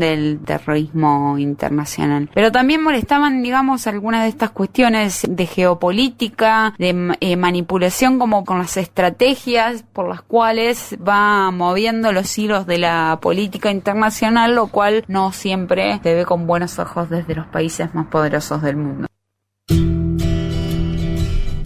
del 0.00 0.40
terrorismo 0.44 1.38
internacional. 1.38 2.30
Pero 2.34 2.52
también 2.52 2.82
molestaban, 2.82 3.42
digamos, 3.42 3.86
algunas 3.86 4.22
de 4.22 4.28
estas 4.28 4.50
cuestiones 4.50 5.22
de 5.28 5.46
geopolítica, 5.46 6.74
de 6.78 7.16
eh, 7.20 7.36
manipulación 7.36 8.18
como 8.18 8.44
con 8.44 8.58
las 8.58 8.76
estrategias 8.76 9.84
por 9.92 10.08
las 10.08 10.22
cuales 10.22 10.96
va 11.06 11.50
moviendo 11.50 12.12
los 12.12 12.36
hilos 12.38 12.66
de 12.66 12.78
la 12.78 13.18
política 13.20 13.70
internacional, 13.70 14.54
lo 14.54 14.68
cual 14.68 15.04
no 15.08 15.32
siempre 15.32 16.00
se 16.02 16.14
ve 16.14 16.24
con 16.24 16.46
buenos 16.46 16.78
ojos 16.78 17.10
desde 17.10 17.34
los 17.34 17.46
países 17.46 17.94
más 17.94 18.06
poderosos 18.06 18.62
del 18.62 18.76
mundo. 18.76 19.09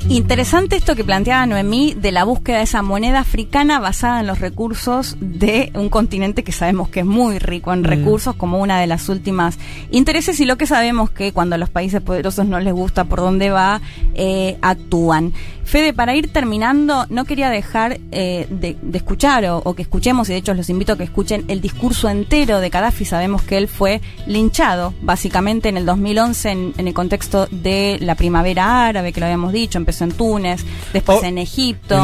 Interesante 0.08 0.76
esto 0.76 0.94
que 0.94 1.02
planteaba 1.02 1.46
Noemí 1.46 1.94
de 1.94 2.12
la 2.12 2.24
búsqueda 2.24 2.58
de 2.58 2.64
esa 2.64 2.82
moneda 2.82 3.20
africana 3.20 3.80
basada 3.80 4.20
en 4.20 4.26
los 4.26 4.38
recursos 4.38 5.16
de 5.18 5.72
un 5.74 5.88
continente 5.88 6.44
que 6.44 6.52
sabemos 6.52 6.90
que 6.90 7.00
es 7.00 7.06
muy 7.06 7.38
rico 7.38 7.72
en 7.72 7.84
recursos 7.84 8.36
como 8.36 8.60
una 8.60 8.78
de 8.78 8.86
las 8.86 9.08
últimas 9.08 9.58
intereses 9.90 10.38
y 10.40 10.44
lo 10.44 10.58
que 10.58 10.66
sabemos 10.66 11.10
que 11.10 11.32
cuando 11.32 11.54
a 11.54 11.58
los 11.58 11.70
países 11.70 12.02
poderosos 12.02 12.46
no 12.46 12.60
les 12.60 12.74
gusta 12.74 13.04
por 13.04 13.20
dónde 13.20 13.48
va, 13.48 13.80
eh, 14.14 14.58
actúan. 14.60 15.32
Fede, 15.64 15.94
para 15.94 16.14
ir 16.14 16.30
terminando, 16.30 17.06
no 17.08 17.24
quería 17.24 17.48
dejar 17.48 17.98
eh, 18.12 18.46
de, 18.50 18.76
de 18.82 18.98
escuchar 18.98 19.46
o, 19.46 19.62
o 19.64 19.74
que 19.74 19.80
escuchemos, 19.80 20.28
y 20.28 20.32
de 20.32 20.38
hecho 20.38 20.52
los 20.52 20.68
invito 20.68 20.92
a 20.92 20.98
que 20.98 21.04
escuchen 21.04 21.46
el 21.48 21.62
discurso 21.62 22.10
entero 22.10 22.60
de 22.60 22.68
Gaddafi. 22.68 23.06
Sabemos 23.06 23.40
que 23.42 23.56
él 23.56 23.66
fue 23.66 24.02
linchado 24.26 24.92
básicamente 25.00 25.70
en 25.70 25.78
el 25.78 25.86
2011 25.86 26.50
en, 26.50 26.74
en 26.76 26.86
el 26.88 26.92
contexto 26.92 27.48
de 27.50 27.96
la 28.00 28.14
primavera 28.14 28.86
árabe, 28.86 29.14
que 29.14 29.20
lo 29.20 29.26
habíamos 29.26 29.54
dicho, 29.54 29.78
empezó 29.78 29.93
en 30.02 30.12
Túnez, 30.12 30.64
después 30.92 31.18
Oh, 31.22 31.24
en 31.24 31.38
Y 31.38 31.42
Egipto 31.42 31.96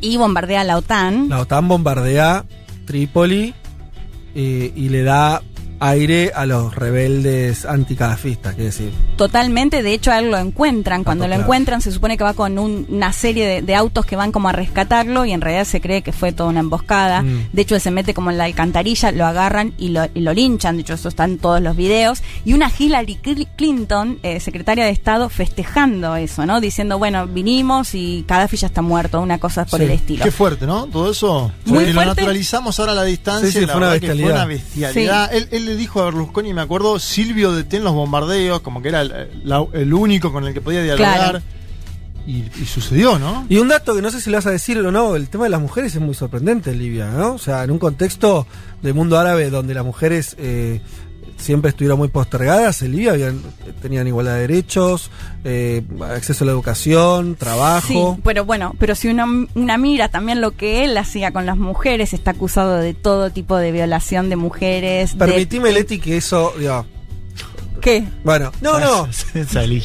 y 0.00 0.16
bombardea 0.16 0.64
la 0.64 0.76
OTAN. 0.76 1.28
la 1.28 1.40
OTAN 1.40 1.68
bombardea 1.68 2.44
Trípoli 2.84 3.54
eh, 4.34 4.72
y 4.74 4.88
le 4.90 5.02
da 5.02 5.42
aire 5.80 6.32
a 6.34 6.46
los 6.46 6.74
rebeldes 6.74 7.64
anticadafistas, 7.64 8.54
quiere 8.54 8.66
decir. 8.70 8.90
Totalmente, 9.16 9.82
de 9.82 9.92
hecho 9.92 10.10
a 10.10 10.18
él 10.18 10.30
lo 10.30 10.38
encuentran. 10.38 11.04
Cuando 11.04 11.24
lo 11.24 11.28
claro. 11.28 11.42
encuentran 11.42 11.80
se 11.80 11.92
supone 11.92 12.16
que 12.16 12.24
va 12.24 12.34
con 12.34 12.58
un- 12.58 12.86
una 12.88 13.12
serie 13.12 13.46
de, 13.46 13.62
de 13.62 13.74
autos 13.74 14.04
que 14.06 14.16
van 14.16 14.32
como 14.32 14.48
a 14.48 14.52
rescatarlo 14.52 15.24
y 15.24 15.32
en 15.32 15.40
realidad 15.40 15.64
se 15.64 15.80
cree 15.80 16.02
que 16.02 16.12
fue 16.12 16.32
toda 16.32 16.50
una 16.50 16.60
emboscada. 16.60 17.22
Mm. 17.22 17.48
De 17.52 17.62
hecho 17.62 17.74
él 17.74 17.80
se 17.80 17.90
mete 17.90 18.14
como 18.14 18.30
en 18.30 18.38
la 18.38 18.44
alcantarilla, 18.44 19.12
lo 19.12 19.26
agarran 19.26 19.72
y 19.78 19.88
lo, 19.88 20.06
y 20.14 20.20
lo 20.20 20.32
linchan. 20.34 20.76
De 20.76 20.82
hecho 20.82 20.94
eso 20.94 21.08
está 21.08 21.24
en 21.24 21.38
todos 21.38 21.60
los 21.60 21.76
videos. 21.76 22.22
Y 22.44 22.52
una 22.52 22.70
Hillary 22.76 23.18
Cl- 23.22 23.48
Clinton, 23.56 24.18
eh, 24.22 24.40
secretaria 24.40 24.84
de 24.84 24.90
Estado, 24.90 25.28
festejando 25.28 26.16
eso, 26.16 26.46
¿no? 26.46 26.60
Diciendo, 26.60 26.98
bueno, 26.98 27.26
vinimos 27.26 27.94
y 27.94 28.24
Gaddafi 28.26 28.56
ya 28.56 28.66
está 28.68 28.82
muerto, 28.82 29.20
una 29.20 29.38
cosa 29.38 29.64
por 29.64 29.80
Sí. 29.80 29.84
el 29.86 29.92
estilo. 29.92 30.24
Qué 30.24 30.30
fuerte, 30.30 30.66
¿no? 30.66 30.86
Todo 30.86 31.10
eso. 31.10 31.52
Muy 31.64 31.86
lo 31.86 31.92
fuerte. 31.94 32.10
naturalizamos 32.22 32.78
ahora 32.80 32.92
a 32.92 32.94
la 32.96 33.04
distancia. 33.04 33.50
Sí, 33.50 33.58
sí, 33.60 33.66
la 33.66 33.72
fue 33.72 33.76
una 33.82 33.86
que 33.88 33.92
bestialidad. 34.00 34.26
Fue 34.26 34.34
una 34.34 34.44
bestialidad. 34.46 35.34
Él, 35.34 35.48
él 35.50 35.65
le 35.66 35.76
dijo 35.76 36.00
a 36.00 36.06
Berlusconi, 36.06 36.54
me 36.54 36.62
acuerdo, 36.62 36.98
Silvio 36.98 37.52
detén 37.52 37.84
los 37.84 37.92
bombardeos, 37.92 38.60
como 38.60 38.80
que 38.80 38.88
era 38.88 39.02
el, 39.02 39.42
la- 39.44 39.66
el 39.74 39.92
único 39.92 40.32
con 40.32 40.44
el 40.46 40.54
que 40.54 40.60
podía 40.62 40.82
dialogar. 40.82 41.18
Claro. 41.18 41.42
Y, 42.26 42.44
y 42.60 42.64
sucedió, 42.66 43.18
¿no? 43.20 43.46
Y 43.48 43.58
un 43.58 43.68
dato 43.68 43.94
que 43.94 44.02
no 44.02 44.10
sé 44.10 44.20
si 44.20 44.30
lo 44.30 44.36
vas 44.38 44.46
a 44.46 44.50
decir 44.50 44.78
o 44.78 44.90
no, 44.90 45.14
el 45.14 45.28
tema 45.28 45.44
de 45.44 45.50
las 45.50 45.60
mujeres 45.60 45.94
es 45.94 46.00
muy 46.00 46.14
sorprendente 46.14 46.70
en 46.72 46.78
Libia, 46.80 47.08
¿no? 47.10 47.34
O 47.34 47.38
sea, 47.38 47.62
en 47.62 47.70
un 47.70 47.78
contexto 47.78 48.48
del 48.82 48.94
mundo 48.94 49.16
árabe 49.18 49.48
donde 49.48 49.74
las 49.74 49.84
mujeres 49.84 50.34
eh, 50.38 50.80
siempre 51.36 51.68
estuvieron 51.70 51.98
muy 51.98 52.08
postergadas, 52.08 52.82
en 52.82 52.92
Libia 52.92 53.12
habían, 53.12 53.42
tenían 53.82 54.06
igualdad 54.06 54.34
de 54.34 54.40
derechos, 54.40 55.10
eh, 55.44 55.82
acceso 56.10 56.44
a 56.44 56.46
la 56.46 56.52
educación, 56.52 57.36
trabajo. 57.36 58.14
Sí, 58.16 58.20
pero 58.24 58.44
bueno, 58.44 58.74
pero 58.78 58.94
si 58.94 59.08
uno 59.08 59.46
una 59.54 59.78
mira 59.78 60.08
también 60.08 60.40
lo 60.40 60.52
que 60.52 60.84
él 60.84 60.96
hacía 60.96 61.32
con 61.32 61.46
las 61.46 61.56
mujeres, 61.58 62.12
está 62.14 62.32
acusado 62.32 62.76
de 62.76 62.94
todo 62.94 63.30
tipo 63.30 63.56
de 63.56 63.72
violación 63.72 64.28
de 64.30 64.36
mujeres. 64.36 65.12
de- 65.12 65.18
Permitime, 65.18 65.72
Leti, 65.72 65.98
que 65.98 66.16
eso, 66.16 66.52
¿Qué? 67.80 68.04
bueno, 68.24 68.50
no, 68.60 68.80
no, 68.80 69.08
Salí. 69.50 69.82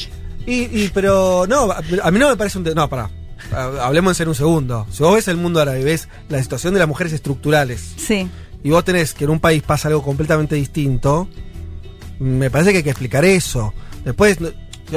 y, 0.47 0.53
y- 0.83 0.91
pero 0.93 1.45
no, 1.47 1.69
a 1.71 2.11
mí 2.11 2.19
no 2.19 2.29
me 2.29 2.37
parece 2.37 2.57
un... 2.57 2.63
No, 2.63 2.89
pará, 2.89 3.09
Ha- 3.53 3.85
hablemos 3.85 4.19
en 4.21 4.29
un 4.29 4.35
segundo. 4.35 4.87
Si 4.91 5.03
vos 5.03 5.15
ves 5.15 5.27
el 5.27 5.37
mundo 5.37 5.59
árabe 5.59 5.81
y 5.81 5.83
ves 5.83 6.07
la 6.29 6.41
situación 6.41 6.73
de 6.73 6.79
las 6.79 6.87
mujeres 6.87 7.11
estructurales, 7.13 7.93
Sí. 7.97 8.27
Y 8.63 8.69
vos 8.69 8.83
tenés 8.83 9.13
que 9.13 9.23
en 9.23 9.31
un 9.31 9.39
país 9.39 9.63
pasa 9.63 9.87
algo 9.87 10.03
completamente 10.03 10.55
distinto, 10.55 11.27
me 12.19 12.49
parece 12.49 12.71
que 12.71 12.77
hay 12.77 12.83
que 12.83 12.89
explicar 12.91 13.25
eso. 13.25 13.73
Después, 14.05 14.37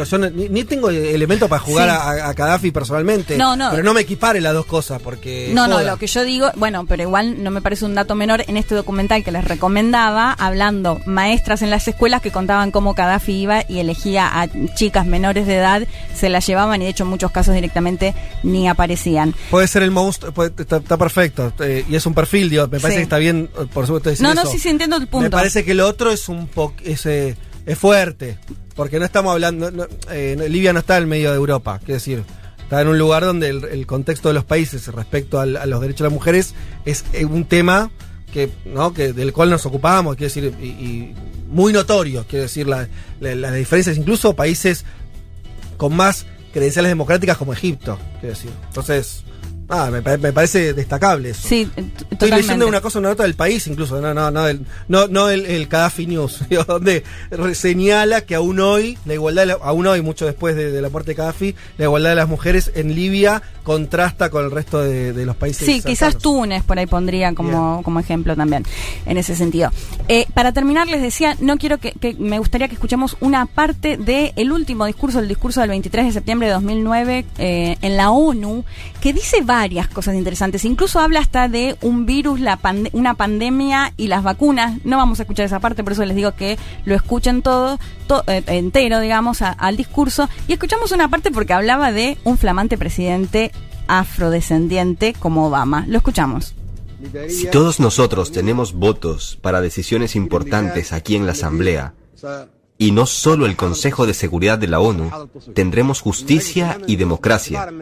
Yo, 0.03 0.19
no- 0.19 0.29
ni, 0.31 0.49
ni 0.49 0.65
tengo 0.65 0.91
elementos 0.91 1.49
para 1.49 1.61
jugar 1.61 1.89
Sí. 1.89 1.97
a, 2.21 2.29
a 2.29 2.33
Gaddafi 2.33 2.71
personalmente. 2.71 3.37
No, 3.37 3.55
no. 3.57 3.71
Pero 3.71 3.83
no 3.83 3.95
me 3.95 4.01
equipare 4.01 4.41
las 4.41 4.53
dos 4.55 4.67
cosas 4.67 5.01
porque. 5.03 5.51
No, 5.55 5.69
no, 5.69 5.81
lo 5.83 5.97
que 5.99 6.07
yo 6.07 6.25
digo, 6.25 6.51
bueno, 6.57 6.85
pero 6.87 7.03
igual 7.03 7.43
no 7.43 7.51
me 7.51 7.61
parece 7.63 7.85
un 7.85 7.95
dato 7.95 8.15
menor 8.15 8.45
en 8.49 8.57
este 8.57 8.75
documental 8.75 9.23
que 9.25 9.31
les 9.31 9.45
recomendaba, 9.45 10.33
hablando 10.33 11.01
maestras 11.07 11.63
en 11.63 11.71
las 11.71 11.87
escuelas 11.89 12.21
que 12.23 12.31
contaban 12.31 12.71
cómo 12.71 12.95
Gaddafi 12.95 13.33
iba 13.33 13.65
y 13.69 13.79
elegía 13.79 14.41
a 14.41 14.49
chicas 14.75 15.07
menores 15.07 15.47
de 15.47 15.57
edad, 15.57 15.87
se 16.15 16.29
las 16.29 16.47
llevaban 16.47 16.81
y 16.83 16.87
de 16.87 16.91
hecho 16.91 17.05
en 17.05 17.11
muchos 17.11 17.31
casos 17.31 17.55
directamente 17.55 18.15
ni 18.43 18.69
aparecían. 18.69 19.35
Puede 19.51 19.69
ser 19.69 19.83
el 19.83 19.93
puede- 20.35 20.53
está, 20.59 20.79
está 20.79 20.97
perfecto. 20.97 21.53
eh, 21.61 21.85
y 21.89 21.95
es 21.95 22.05
un 22.07 22.15
perfil, 22.15 22.51
digo, 22.51 22.65
me 22.65 22.81
parece 22.81 22.89
Sí. 22.91 22.97
que 22.97 23.03
está 23.03 23.19
bien, 23.19 23.49
eh, 23.59 23.67
por 23.73 23.87
supuesto, 23.87 24.11
decir 24.11 24.23
No, 24.27 24.35
no, 24.35 24.43
eso. 24.43 24.51
sí, 24.53 24.59
sí 24.59 24.69
entiendo 24.69 24.97
el 24.97 25.07
punto. 25.07 25.25
Me 25.25 25.31
parece 25.31 25.65
que 25.65 25.75
lo 25.75 25.87
otro 25.87 26.11
es 26.11 26.29
un 26.29 26.47
poco. 26.49 26.75
Eh, 26.85 27.35
es 27.67 27.79
fuerte. 27.79 28.39
Porque 28.75 28.99
no 28.99 29.05
estamos 29.05 29.33
hablando. 29.33 29.71
eh, 30.11 30.37
Libia 30.49 30.73
no 30.73 30.81
está 30.81 30.99
en 30.99 31.09
medio 31.09 31.31
de 31.31 31.37
Europa. 31.37 31.79
Quiero 31.79 31.95
decir, 31.95 32.23
está 32.63 32.81
en 32.81 32.89
un 32.89 32.99
lugar 32.99 33.25
donde 33.25 33.49
el, 33.49 33.65
el 33.65 33.87
contexto 33.87 34.29
de 34.29 34.35
los 34.35 34.45
países 34.45 34.87
respecto 34.89 35.39
al- 35.41 35.57
a 35.57 35.67
los 35.67 35.81
derechos 35.81 35.99
de 36.01 36.05
las 36.05 36.13
mujeres 36.13 36.55
es 36.85 37.05
eh, 37.13 37.25
un 37.25 37.45
tema 37.45 37.91
que, 38.33 38.51
¿no? 38.65 38.93
que 38.93 39.13
del 39.13 39.33
cual 39.33 39.51
nos 39.51 39.65
ocupamos. 39.67 40.17
Quiero 40.17 40.33
decir, 40.35 40.55
y, 40.61 40.67
y 40.67 41.15
muy 41.49 41.73
notorio. 41.73 42.25
Quiero 42.29 42.43
decir, 42.45 42.67
la- 42.67 42.89
la- 43.21 43.35
las 43.37 43.55
diferencias, 43.55 43.97
incluso 43.97 44.35
países 44.35 44.85
con 45.77 45.95
más 45.95 46.27
credenciales 46.53 46.91
democráticas 46.91 47.37
como 47.37 47.53
Egipto. 47.53 47.99
Quiero 48.21 48.35
decir. 48.35 48.51
Entonces. 48.69 49.23
Ah, 49.77 49.91
me, 49.91 50.01
me 50.19 50.33
parece 50.33 50.73
destacable 50.73 51.31
eso. 51.31 51.49
Sí, 51.49 51.69
t- 51.75 51.83
Estoy 52.13 52.31
leyendo 52.31 52.69
una 52.69 52.81
cosa, 52.81 52.99
una 53.01 53.09
nota 53.09 53.25
del 53.25 53.35
país, 53.35 53.67
incluso, 53.67 54.01
no, 54.01 54.15
no, 54.15 54.31
no, 54.31 54.47
el, 54.47 54.65
no, 54.89 55.09
no 55.09 55.29
el, 55.31 55.47
el 55.47 55.67
Gaddafi 55.67 56.07
News, 56.07 56.45
donde 56.67 57.03
señala 57.55 58.21
que 58.23 58.35
aún 58.35 58.61
hoy, 58.61 58.99
la 59.05 59.15
igualdad, 59.15 59.47
la- 59.47 59.59
aún 59.63 59.87
hoy, 59.87 60.01
mucho 60.03 60.27
después 60.27 60.57
de, 60.57 60.71
de 60.71 60.81
la 60.83 60.89
muerte 60.91 61.11
de 61.13 61.15
Gaddafi, 61.17 61.55
la 61.79 61.85
igualdad 61.85 62.11
de 62.11 62.17
las 62.17 62.29
mujeres 62.29 62.71
en 62.75 62.95
Libia 62.95 63.43
contrasta 63.65 64.31
con 64.31 64.45
el 64.45 64.51
resto 64.51 64.81
de, 64.83 65.13
de 65.13 65.25
los 65.27 65.37
países. 65.37 65.65
Sí, 65.67 65.81
quizás. 65.83 66.19
Túnez 66.19 66.63
por 66.63 66.79
ahí 66.79 66.87
pondría 66.87 67.35
como, 67.35 67.83
como 67.83 67.99
ejemplo 68.01 68.37
también, 68.37 68.65
en 69.07 69.17
ese 69.17 69.35
sentido. 69.35 69.71
Eh, 70.09 70.27
para 70.35 70.53
terminar, 70.53 70.87
les 70.87 71.03
decía, 71.03 71.37
no 71.41 71.57
quiero 71.57 71.79
que, 71.79 71.93
que- 71.93 72.15
me 72.15 72.39
gustaría 72.39 72.69
que 72.69 72.75
escuchemos 72.75 73.17
una 73.21 73.47
parte 73.47 73.97
del 73.97 74.53
último 74.53 74.87
discurso, 74.87 75.19
el 75.19 75.29
discurso 75.29 75.61
del 75.61 75.71
23 75.71 76.07
de 76.07 76.13
septiembre 76.13 76.49
de 76.49 76.55
2009 76.55 77.25
eh, 77.39 77.77
en 77.81 77.97
la 77.97 78.11
ONU, 78.11 78.65
que 79.01 79.13
dice 79.13 79.41
varias 79.65 79.89
cosas 79.89 80.15
interesantes. 80.15 80.67
Incluso 80.67 81.01
habla 81.01 81.21
hasta 81.21 81.49
de 81.49 81.77
un 81.81 82.05
virus, 82.05 82.39
la 82.39 82.59
pande- 82.59 82.91
una 82.93 83.15
pandemia 83.15 83.95
y 83.97 84.09
las 84.09 84.23
vacunas. 84.23 84.79
No 84.85 84.99
vamos 84.99 85.21
a 85.21 85.23
escuchar 85.23 85.47
esa 85.47 85.59
parte, 85.59 85.83
por 85.83 85.95
eso 85.95 86.05
les 86.05 86.15
digo 86.15 86.33
que 86.33 86.59
lo 86.85 86.95
escuchen 86.95 87.41
todo, 87.41 87.79
to- 88.07 88.25
eh, 88.27 88.43
entero, 88.49 89.01
digamos, 89.01 89.41
al 89.41 89.77
discurso. 89.79 90.29
Y 90.49 90.53
escuchamos 90.53 90.93
una 90.93 91.09
parte 91.09 91.31
porque 91.31 91.55
hablaba 91.55 91.93
de 91.93 92.19
un 92.25 92.37
flamante 92.37 92.77
presidente 92.77 93.53
afrodescendiente 93.89 95.15
como 95.19 95.47
Obama. 95.49 95.87
Lo 95.89 95.97
escuchamos. 95.97 96.55
Si 97.29 97.47
todos 97.51 97.81
nosotros 97.81 98.33
tenemos 98.33 98.75
votos 98.75 99.39
para 99.41 99.61
decisiones 99.63 100.15
importantes 100.15 100.93
aquí 100.93 101.17
en 101.17 101.25
la 101.27 101.33
Asamblea, 101.33 101.95
y 102.79 102.91
no 102.91 103.07
solo 103.07 103.47
el 103.47 103.57
Consejo 103.57 104.07
de 104.07 104.15
Seguridad 104.15 104.59
de 104.59 104.67
la 104.67 104.81
ONU, 104.81 105.11
tendremos 105.55 106.01
justicia 106.01 106.79
y 106.87 106.97
democracia. 106.97 107.73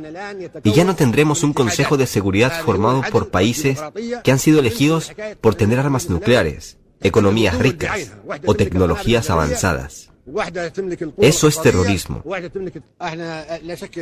Y 0.62 0.72
ya 0.72 0.84
no 0.84 0.94
tendremos 0.96 1.42
un 1.42 1.52
Consejo 1.52 1.96
de 1.96 2.06
Seguridad 2.06 2.62
formado 2.62 3.02
por 3.10 3.30
países 3.30 3.80
que 4.22 4.32
han 4.32 4.38
sido 4.38 4.60
elegidos 4.60 5.12
por 5.40 5.54
tener 5.54 5.80
armas 5.80 6.10
nucleares, 6.10 6.78
economías 7.00 7.58
ricas 7.58 8.12
o 8.46 8.54
tecnologías 8.54 9.30
avanzadas. 9.30 10.10
Eso 11.18 11.48
es 11.48 11.60
terrorismo. 11.60 12.22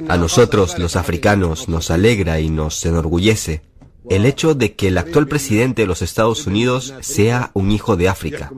A 0.09 0.17
nosotros, 0.19 0.79
los 0.79 0.97
africanos, 0.97 1.69
nos 1.69 1.91
alegra 1.91 2.41
y 2.41 2.51
nos 2.51 2.85
enorgullece 2.85 3.63
el 4.09 4.25
hecho 4.25 4.55
de 4.55 4.75
que 4.75 4.89
el 4.89 4.99
actual 4.99 5.27
presidente 5.27 5.83
de 5.83 5.89
los 5.89 6.03
Estados 6.03 6.47
Unidos 6.47 6.95
sea 7.01 7.51
un 7.55 7.71
hijo 7.71 7.97
de 7.97 8.09
África. 8.09 8.51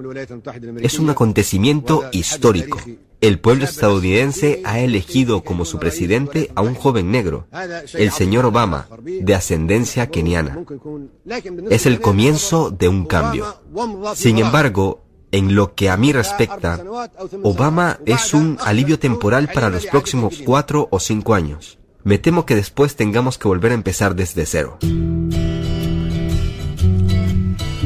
Es 0.80 0.98
un 0.98 1.10
acontecimiento 1.10 2.04
histórico. 2.12 2.78
El 3.20 3.38
pueblo 3.38 3.64
estadounidense 3.64 4.62
ha 4.64 4.80
elegido 4.80 5.42
como 5.44 5.64
su 5.64 5.78
presidente 5.78 6.50
a 6.56 6.62
un 6.62 6.74
joven 6.74 7.12
negro, 7.12 7.46
el 7.94 8.10
señor 8.10 8.46
Obama, 8.46 8.88
de 9.00 9.34
ascendencia 9.34 10.08
keniana. 10.08 10.64
Es 11.70 11.86
el 11.86 12.00
comienzo 12.00 12.70
de 12.70 12.88
un 12.88 13.04
cambio. 13.06 13.60
Sin 14.16 14.38
embargo, 14.38 15.04
en 15.30 15.54
lo 15.54 15.74
que 15.74 15.88
a 15.88 15.96
mí 15.96 16.12
respecta, 16.12 16.84
Obama 17.42 18.00
es 18.04 18.34
un 18.34 18.58
alivio 18.60 18.98
temporal 18.98 19.48
para 19.52 19.70
los 19.70 19.86
próximos 19.86 20.40
cuatro 20.44 20.88
o 20.90 20.98
cinco 20.98 21.34
años. 21.34 21.78
Me 22.04 22.18
temo 22.18 22.46
que 22.46 22.56
después 22.56 22.96
tengamos 22.96 23.38
que 23.38 23.46
volver 23.46 23.70
a 23.70 23.76
empezar 23.76 24.16
desde 24.16 24.44
cero. 24.44 24.78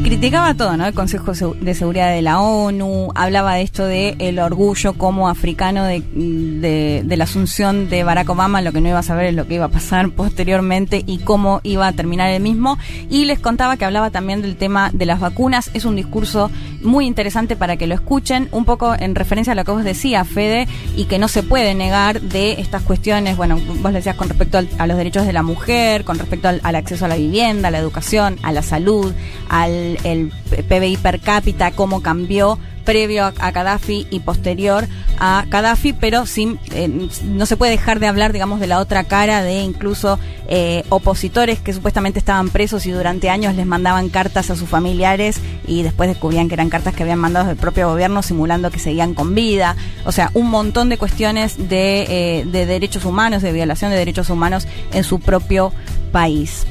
Criticaba 0.07 0.55
todo, 0.55 0.77
¿no? 0.77 0.87
El 0.87 0.95
Consejo 0.95 1.33
de 1.33 1.75
Seguridad 1.75 2.13
de 2.13 2.23
la 2.23 2.39
ONU, 2.39 3.09
hablaba 3.17 3.55
de 3.55 3.63
esto 3.63 3.85
de 3.85 4.15
el 4.21 4.39
orgullo 4.39 4.93
como 4.93 5.29
africano 5.29 5.83
de, 5.83 7.03
la 7.05 7.25
asunción 7.25 7.89
de 7.91 8.05
Barack 8.05 8.31
Obama, 8.31 8.63
lo 8.63 8.71
que 8.71 8.81
no 8.81 8.89
iba 8.89 9.01
a 9.01 9.03
saber 9.03 9.27
es 9.27 9.35
lo 9.35 9.49
que 9.49 9.55
iba 9.55 9.65
a 9.65 9.69
pasar 9.69 10.11
posteriormente 10.17 11.03
y 11.05 11.19
cómo 11.19 11.61
iba 11.65 11.89
a 11.89 11.93
terminar 11.93 12.31
el 12.31 12.41
mismo. 12.41 12.79
Y 13.11 13.25
les 13.25 13.41
contaba 13.41 13.77
que 13.77 13.85
hablaba 13.85 14.11
también 14.11 14.43
del 14.43 14.55
tema 14.55 14.91
de 14.93 15.07
las 15.07 15.19
vacunas. 15.19 15.73
Es 15.75 15.85
un 15.85 15.97
discurso 15.97 16.53
muy 16.83 17.05
interesante 17.05 17.57
para 17.57 17.77
que 17.77 17.89
lo 17.89 17.97
escuchen, 17.97 18.49
un 18.53 18.65
poco 18.65 18.95
en 18.97 19.17
referencia 19.17 19.55
a 19.55 19.57
lo 19.57 19.65
que 19.65 19.73
vos 19.73 19.83
decías, 19.83 20.29
Fede, 20.29 20.69
y 20.95 21.07
que 21.07 21.19
no 21.19 21.27
se 21.27 21.43
puede 21.43 21.75
negar 21.75 22.21
de 22.21 22.61
estas 22.61 22.83
cuestiones, 22.83 23.37
bueno, 23.37 23.59
vos 23.83 23.93
decías 23.93 24.15
con 24.15 24.29
respecto 24.29 24.59
al, 24.59 24.69
a 24.79 24.87
los 24.87 24.99
derechos 24.99 25.27
de 25.27 25.33
la 25.33 25.43
mujer, 25.43 26.05
con 26.05 26.17
respecto 26.17 26.47
al, 26.47 26.61
al 26.63 26.77
acceso 26.77 27.07
a 27.07 27.09
la 27.09 27.17
vivienda, 27.17 27.69
a 27.69 27.71
la 27.73 27.79
educación, 27.79 28.39
a 28.45 28.53
la 28.53 28.63
salud, 28.63 29.13
al 29.49 29.96
el 30.05 30.33
PBI 30.69 30.97
per 30.99 31.21
cápita, 31.21 31.71
cómo 31.73 32.03
cambió 32.03 32.59
previo 32.87 33.25
a, 33.25 33.51
Gaddafi 33.51 34.07
y 34.11 34.21
posterior 34.21 34.87
a 35.19 35.45
Gaddafi, 35.49 35.93
pero 35.93 36.25
sin, 36.25 36.59
eh, 36.71 37.09
no 37.25 37.45
se 37.45 37.57
puede 37.57 37.73
dejar 37.73 38.01
de 38.01 38.07
hablar, 38.07 38.33
digamos, 38.33 38.61
de 38.61 38.67
la 38.67 38.79
otra 38.79 39.05
cara 39.05 39.43
de 39.43 39.61
incluso 39.61 40.19
eh, 40.49 40.85
opositores 40.89 41.59
que 41.59 41.73
supuestamente 41.75 42.19
estaban 42.19 42.49
presos 42.49 42.87
y 42.87 42.93
durante 42.93 43.29
años 43.29 43.55
les 43.57 43.67
mandaban 43.67 44.09
cartas 44.09 44.51
a 44.51 44.57
sus 44.57 44.69
familiares 44.69 45.41
y 45.67 45.83
después 45.83 46.09
descubrían 46.09 46.49
que 46.49 46.55
eran 46.55 46.71
cartas 46.71 46.95
que 46.95 47.03
habían 47.03 47.19
mandado 47.19 47.49
del 47.49 47.57
propio 47.57 47.89
gobierno 47.89 48.23
simulando 48.23 48.71
que 48.71 48.79
seguían 48.79 49.15
con 49.15 49.35
vida. 49.35 49.77
O 50.05 50.13
sea, 50.13 50.31
un 50.33 50.49
montón 50.49 50.89
de 50.89 50.97
cuestiones 50.97 51.69
de, 51.69 52.03
eh, 52.09 52.45
de 52.47 52.67
derechos 52.67 53.05
humanos, 53.05 53.43
de 53.43 53.53
violación 53.53 53.91
de 53.91 53.97
derechos 53.97 54.31
humanos 54.31 54.69
en 54.93 55.03
su 55.03 55.19
propio 55.19 55.73
país 56.13 56.67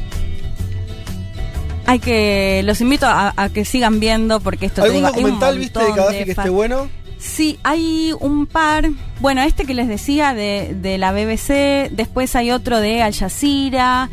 hay 1.85 1.99
que 1.99 2.61
los 2.63 2.81
invito 2.81 3.05
a, 3.05 3.33
a, 3.35 3.49
que 3.49 3.65
sigan 3.65 3.99
viendo 3.99 4.39
porque 4.39 4.67
esto 4.67 4.81
te 4.81 4.87
¿Algún 4.87 5.01
digo, 5.01 5.07
documental 5.09 5.59
viste 5.59 5.79
de 5.79 5.91
Gaddafi 5.91 6.25
que 6.25 6.31
esté 6.31 6.49
bueno? 6.49 6.89
Sí, 7.17 7.57
hay 7.63 8.11
un 8.19 8.45
par. 8.45 8.89
Bueno, 9.21 9.41
este 9.41 9.65
que 9.65 9.73
les 9.73 9.87
decía 9.87 10.33
de, 10.33 10.75
de 10.79 10.97
la 10.97 11.11
BBC, 11.13 11.89
después 11.91 12.35
hay 12.35 12.51
otro 12.51 12.79
de 12.81 13.01
Al 13.01 13.13
Jazeera, 13.15 14.09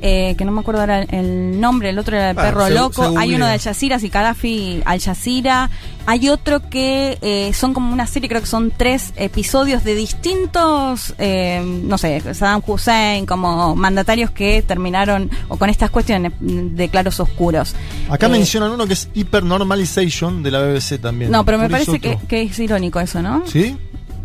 eh, 0.00 0.34
que 0.38 0.44
no 0.46 0.50
me 0.52 0.60
acuerdo 0.60 0.80
ahora 0.80 1.02
el 1.02 1.60
nombre, 1.60 1.90
el 1.90 1.98
otro 1.98 2.16
era 2.16 2.30
el 2.30 2.38
Ah, 2.38 2.42
perro 2.42 2.66
se- 2.66 2.74
loco. 2.74 3.12
se 3.12 3.18
hay 3.18 3.34
uno 3.34 3.44
de 3.46 3.52
Al 3.52 3.60
Jazeera, 3.60 3.98
y 4.00 4.08
Gaddafi 4.08 4.82
Al 4.86 5.00
Jazeera. 5.00 5.70
Hay 6.08 6.28
otro 6.28 6.70
que 6.70 7.18
eh, 7.20 7.52
son 7.52 7.74
como 7.74 7.92
una 7.92 8.06
serie, 8.06 8.28
creo 8.28 8.40
que 8.40 8.46
son 8.46 8.72
tres 8.74 9.12
episodios 9.16 9.82
de 9.84 9.94
distintos, 9.96 11.14
eh, 11.18 11.60
no 11.64 11.98
sé, 11.98 12.20
Saddam 12.32 12.62
Hussein, 12.66 13.26
como 13.26 13.74
mandatarios 13.76 14.30
que 14.30 14.62
terminaron 14.62 15.30
o 15.48 15.56
con 15.56 15.68
estas 15.68 15.90
cuestiones 15.90 16.32
de 16.40 16.88
claros 16.88 17.18
oscuros. 17.20 17.74
Acá 18.08 18.26
Eh, 18.26 18.30
mencionan 18.30 18.70
uno 18.70 18.86
que 18.86 18.92
es 18.94 19.08
Hypernormalization 19.14 20.42
de 20.42 20.50
la 20.50 20.60
BBC 20.62 20.98
también. 21.00 21.30
No, 21.30 21.44
pero 21.44 21.58
me 21.58 21.68
parece 21.68 21.98
que, 22.00 22.18
que 22.28 22.45
es 22.46 22.58
irónico 22.58 23.00
eso, 23.00 23.22
¿no? 23.22 23.44
¿Sí? 23.46 23.76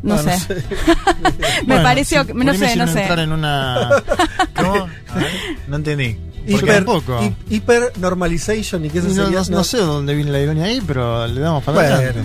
No, 0.03 0.15
Ah, 0.15 0.21
no 0.23 0.31
sé. 0.31 0.39
sé. 0.39 0.55
me 1.25 1.62
Bueno, 1.67 1.84
pareció 1.84 2.21
sí, 2.21 2.27
que, 2.27 2.34
por 2.34 2.45
no 2.45 2.53
sé, 2.53 2.75
no 2.75 2.88
sé. 2.88 3.01
entrar 3.01 3.19
en 3.19 3.31
una... 3.31 3.89
¿Cómo? 4.55 4.75
A 5.10 5.15
ver, 5.15 5.31
no 5.67 5.75
entendí. 5.75 6.17
Hiper, 6.47 6.84
hi- 7.21 7.36
hiper 7.55 7.93
normalization 7.99 8.84
y 8.84 8.88
Y 8.88 8.91
no, 8.93 9.01
sería. 9.25 9.41
no- 9.41 9.57
no 9.57 9.63
sé 9.63 9.77
dónde 9.77 10.15
viene 10.15 10.31
la 10.31 10.39
ironía 10.39 10.65
ahí, 10.65 10.81
pero 10.86 11.27
le 11.27 11.39
damos 11.39 11.63
para 11.63 11.77
Bueno, 11.77 11.95
adelante. 11.97 12.23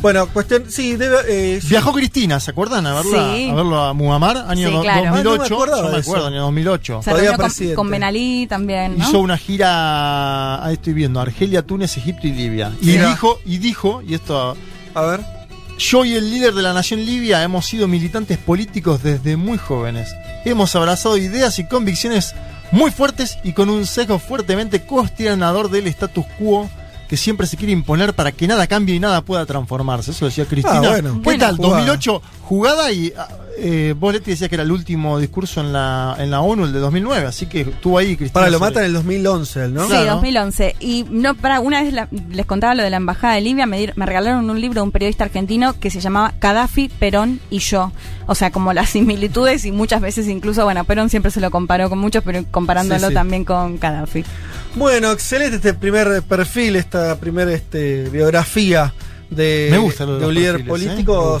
bueno, 0.00 0.28
cuestión. 0.28 0.64
Sí, 0.68 0.94
debe. 0.94 1.16
eh, 1.28 1.60
Viajó 1.68 1.92
Cristina, 1.92 2.38
¿se 2.38 2.52
acuerdan? 2.52 2.86
A 2.86 2.94
verla, 2.94 3.32
Sí. 3.34 3.50
a 3.50 3.54
verlo 3.54 3.80
a 3.82 3.92
Muammar, 3.92 4.44
año 4.46 4.68
Sí, 4.70 4.76
claro. 4.82 5.06
Ah, 5.06 5.10
no 5.10 5.16
me 5.16 5.22
2008. 5.24 5.54
acordaba 5.56 5.82
yo 5.82 5.92
me 5.92 5.98
acuerdo, 5.98 6.26
año 6.28 6.40
2008. 6.42 7.00
Se 7.02 7.12
reunió 7.12 7.36
con, 7.36 7.74
con 7.74 7.90
Ben 7.90 8.04
Ali 8.04 8.46
también, 8.48 8.98
¿no? 8.98 9.08
Hizo 9.08 9.18
una 9.18 9.36
gira, 9.36 10.64
ahí 10.64 10.74
estoy 10.74 10.92
viendo, 10.92 11.20
Argelia, 11.20 11.62
Túnez, 11.62 11.96
Egipto 11.96 12.28
y 12.28 12.32
Libia. 12.32 12.70
Y 12.80 12.92
dijo, 12.98 13.40
y 13.44 13.58
dijo, 13.58 14.00
y 14.06 14.14
esto, 14.14 14.56
A 14.94 15.00
ver. 15.02 15.20
Yo 15.78 16.04
y 16.04 16.14
el 16.14 16.30
líder 16.30 16.54
de 16.54 16.62
la 16.62 16.72
nación 16.72 17.04
libia 17.04 17.42
hemos 17.42 17.66
sido 17.66 17.86
militantes 17.88 18.38
políticos 18.38 19.02
desde 19.02 19.36
muy 19.36 19.58
jóvenes. 19.58 20.14
Hemos 20.44 20.74
abrazado 20.76 21.16
ideas 21.16 21.58
y 21.58 21.66
convicciones 21.66 22.34
muy 22.72 22.90
fuertes 22.90 23.38
y 23.44 23.52
con 23.52 23.68
un 23.68 23.86
sesgo 23.86 24.18
fuertemente 24.18 24.82
cuestionador 24.82 25.70
del 25.70 25.86
status 25.88 26.24
quo 26.38 26.68
que 27.08 27.16
siempre 27.16 27.46
se 27.46 27.56
quiere 27.56 27.72
imponer 27.72 28.14
para 28.14 28.32
que 28.32 28.48
nada 28.48 28.66
cambie 28.66 28.94
y 28.96 29.00
nada 29.00 29.20
pueda 29.22 29.46
transformarse. 29.46 30.10
Eso 30.10 30.24
decía 30.24 30.44
Cristina. 30.46 30.78
Ah, 30.78 30.88
bueno. 30.90 31.14
¿Qué 31.14 31.20
Bueno. 31.20 31.40
tal? 31.46 31.56
Jugada. 31.56 31.76
2008, 31.76 32.22
jugada 32.42 32.92
y 32.92 33.12
ah, 33.16 33.28
eh, 33.58 33.94
vos 33.98 34.12
Leti 34.12 34.30
decías 34.32 34.48
que 34.48 34.54
era 34.56 34.62
el 34.64 34.70
último 34.72 35.18
discurso 35.18 35.60
en 35.60 35.72
la, 35.72 36.16
en 36.18 36.30
la 36.30 36.40
ONU, 36.40 36.64
el 36.66 36.72
de 36.72 36.78
2009, 36.80 37.26
así 37.26 37.46
que 37.46 37.62
estuvo 37.62 37.98
ahí 37.98 38.16
Cristina. 38.16 38.32
Para, 38.32 38.50
lo 38.50 38.58
matan 38.60 38.82
en 38.82 38.86
el 38.88 38.92
2011, 38.94 39.64
él, 39.64 39.74
¿no? 39.74 39.82
Sí, 39.84 39.88
Claro. 39.90 40.14
2011. 40.14 40.76
Y 40.80 41.04
no 41.10 41.34
para 41.34 41.60
una 41.60 41.82
vez 41.82 41.92
la- 41.92 42.08
les 42.30 42.46
contaba 42.46 42.74
lo 42.74 42.82
de 42.82 42.90
la 42.90 42.96
embajada 42.98 43.34
de 43.34 43.40
Libia, 43.40 43.66
me, 43.66 43.78
di- 43.78 43.92
me 43.96 44.06
regalaron 44.06 44.48
un 44.50 44.60
libro 44.60 44.80
de 44.80 44.84
un 44.84 44.92
periodista 44.92 45.24
argentino 45.24 45.78
que 45.78 45.90
se 45.90 46.00
llamaba 46.00 46.34
Gaddafi, 46.40 46.88
Perón 46.88 47.40
y 47.50 47.58
yo. 47.58 47.92
O 48.26 48.34
sea, 48.34 48.50
como 48.50 48.72
las 48.72 48.90
similitudes 48.96 49.64
y 49.64 49.72
muchas 49.72 50.00
veces 50.00 50.28
incluso, 50.28 50.64
bueno, 50.64 50.84
Perón 50.84 51.08
siempre 51.10 51.30
se 51.30 51.40
lo 51.40 51.50
comparó 51.50 51.88
con 51.88 51.98
muchos, 51.98 52.22
pero 52.24 52.44
comparándolo 52.50 53.00
Sí, 53.00 53.06
sí. 53.08 53.14
también 53.14 53.44
con 53.44 53.78
Gaddafi. 53.78 54.24
Bueno, 54.74 55.12
excelente 55.12 55.56
este 55.56 55.72
primer 55.74 56.22
perfil, 56.22 56.76
esta 56.76 57.18
primera 57.18 57.52
este, 57.52 58.08
biografía 58.10 58.92
de, 59.30 59.68
Me 59.70 59.78
gusta 59.78 60.04
lo 60.04 60.18
de 60.18 60.26
un 60.26 60.34
líder 60.34 60.56
perfiles, 60.64 60.82
¿eh? 60.82 60.86
político. 60.86 61.40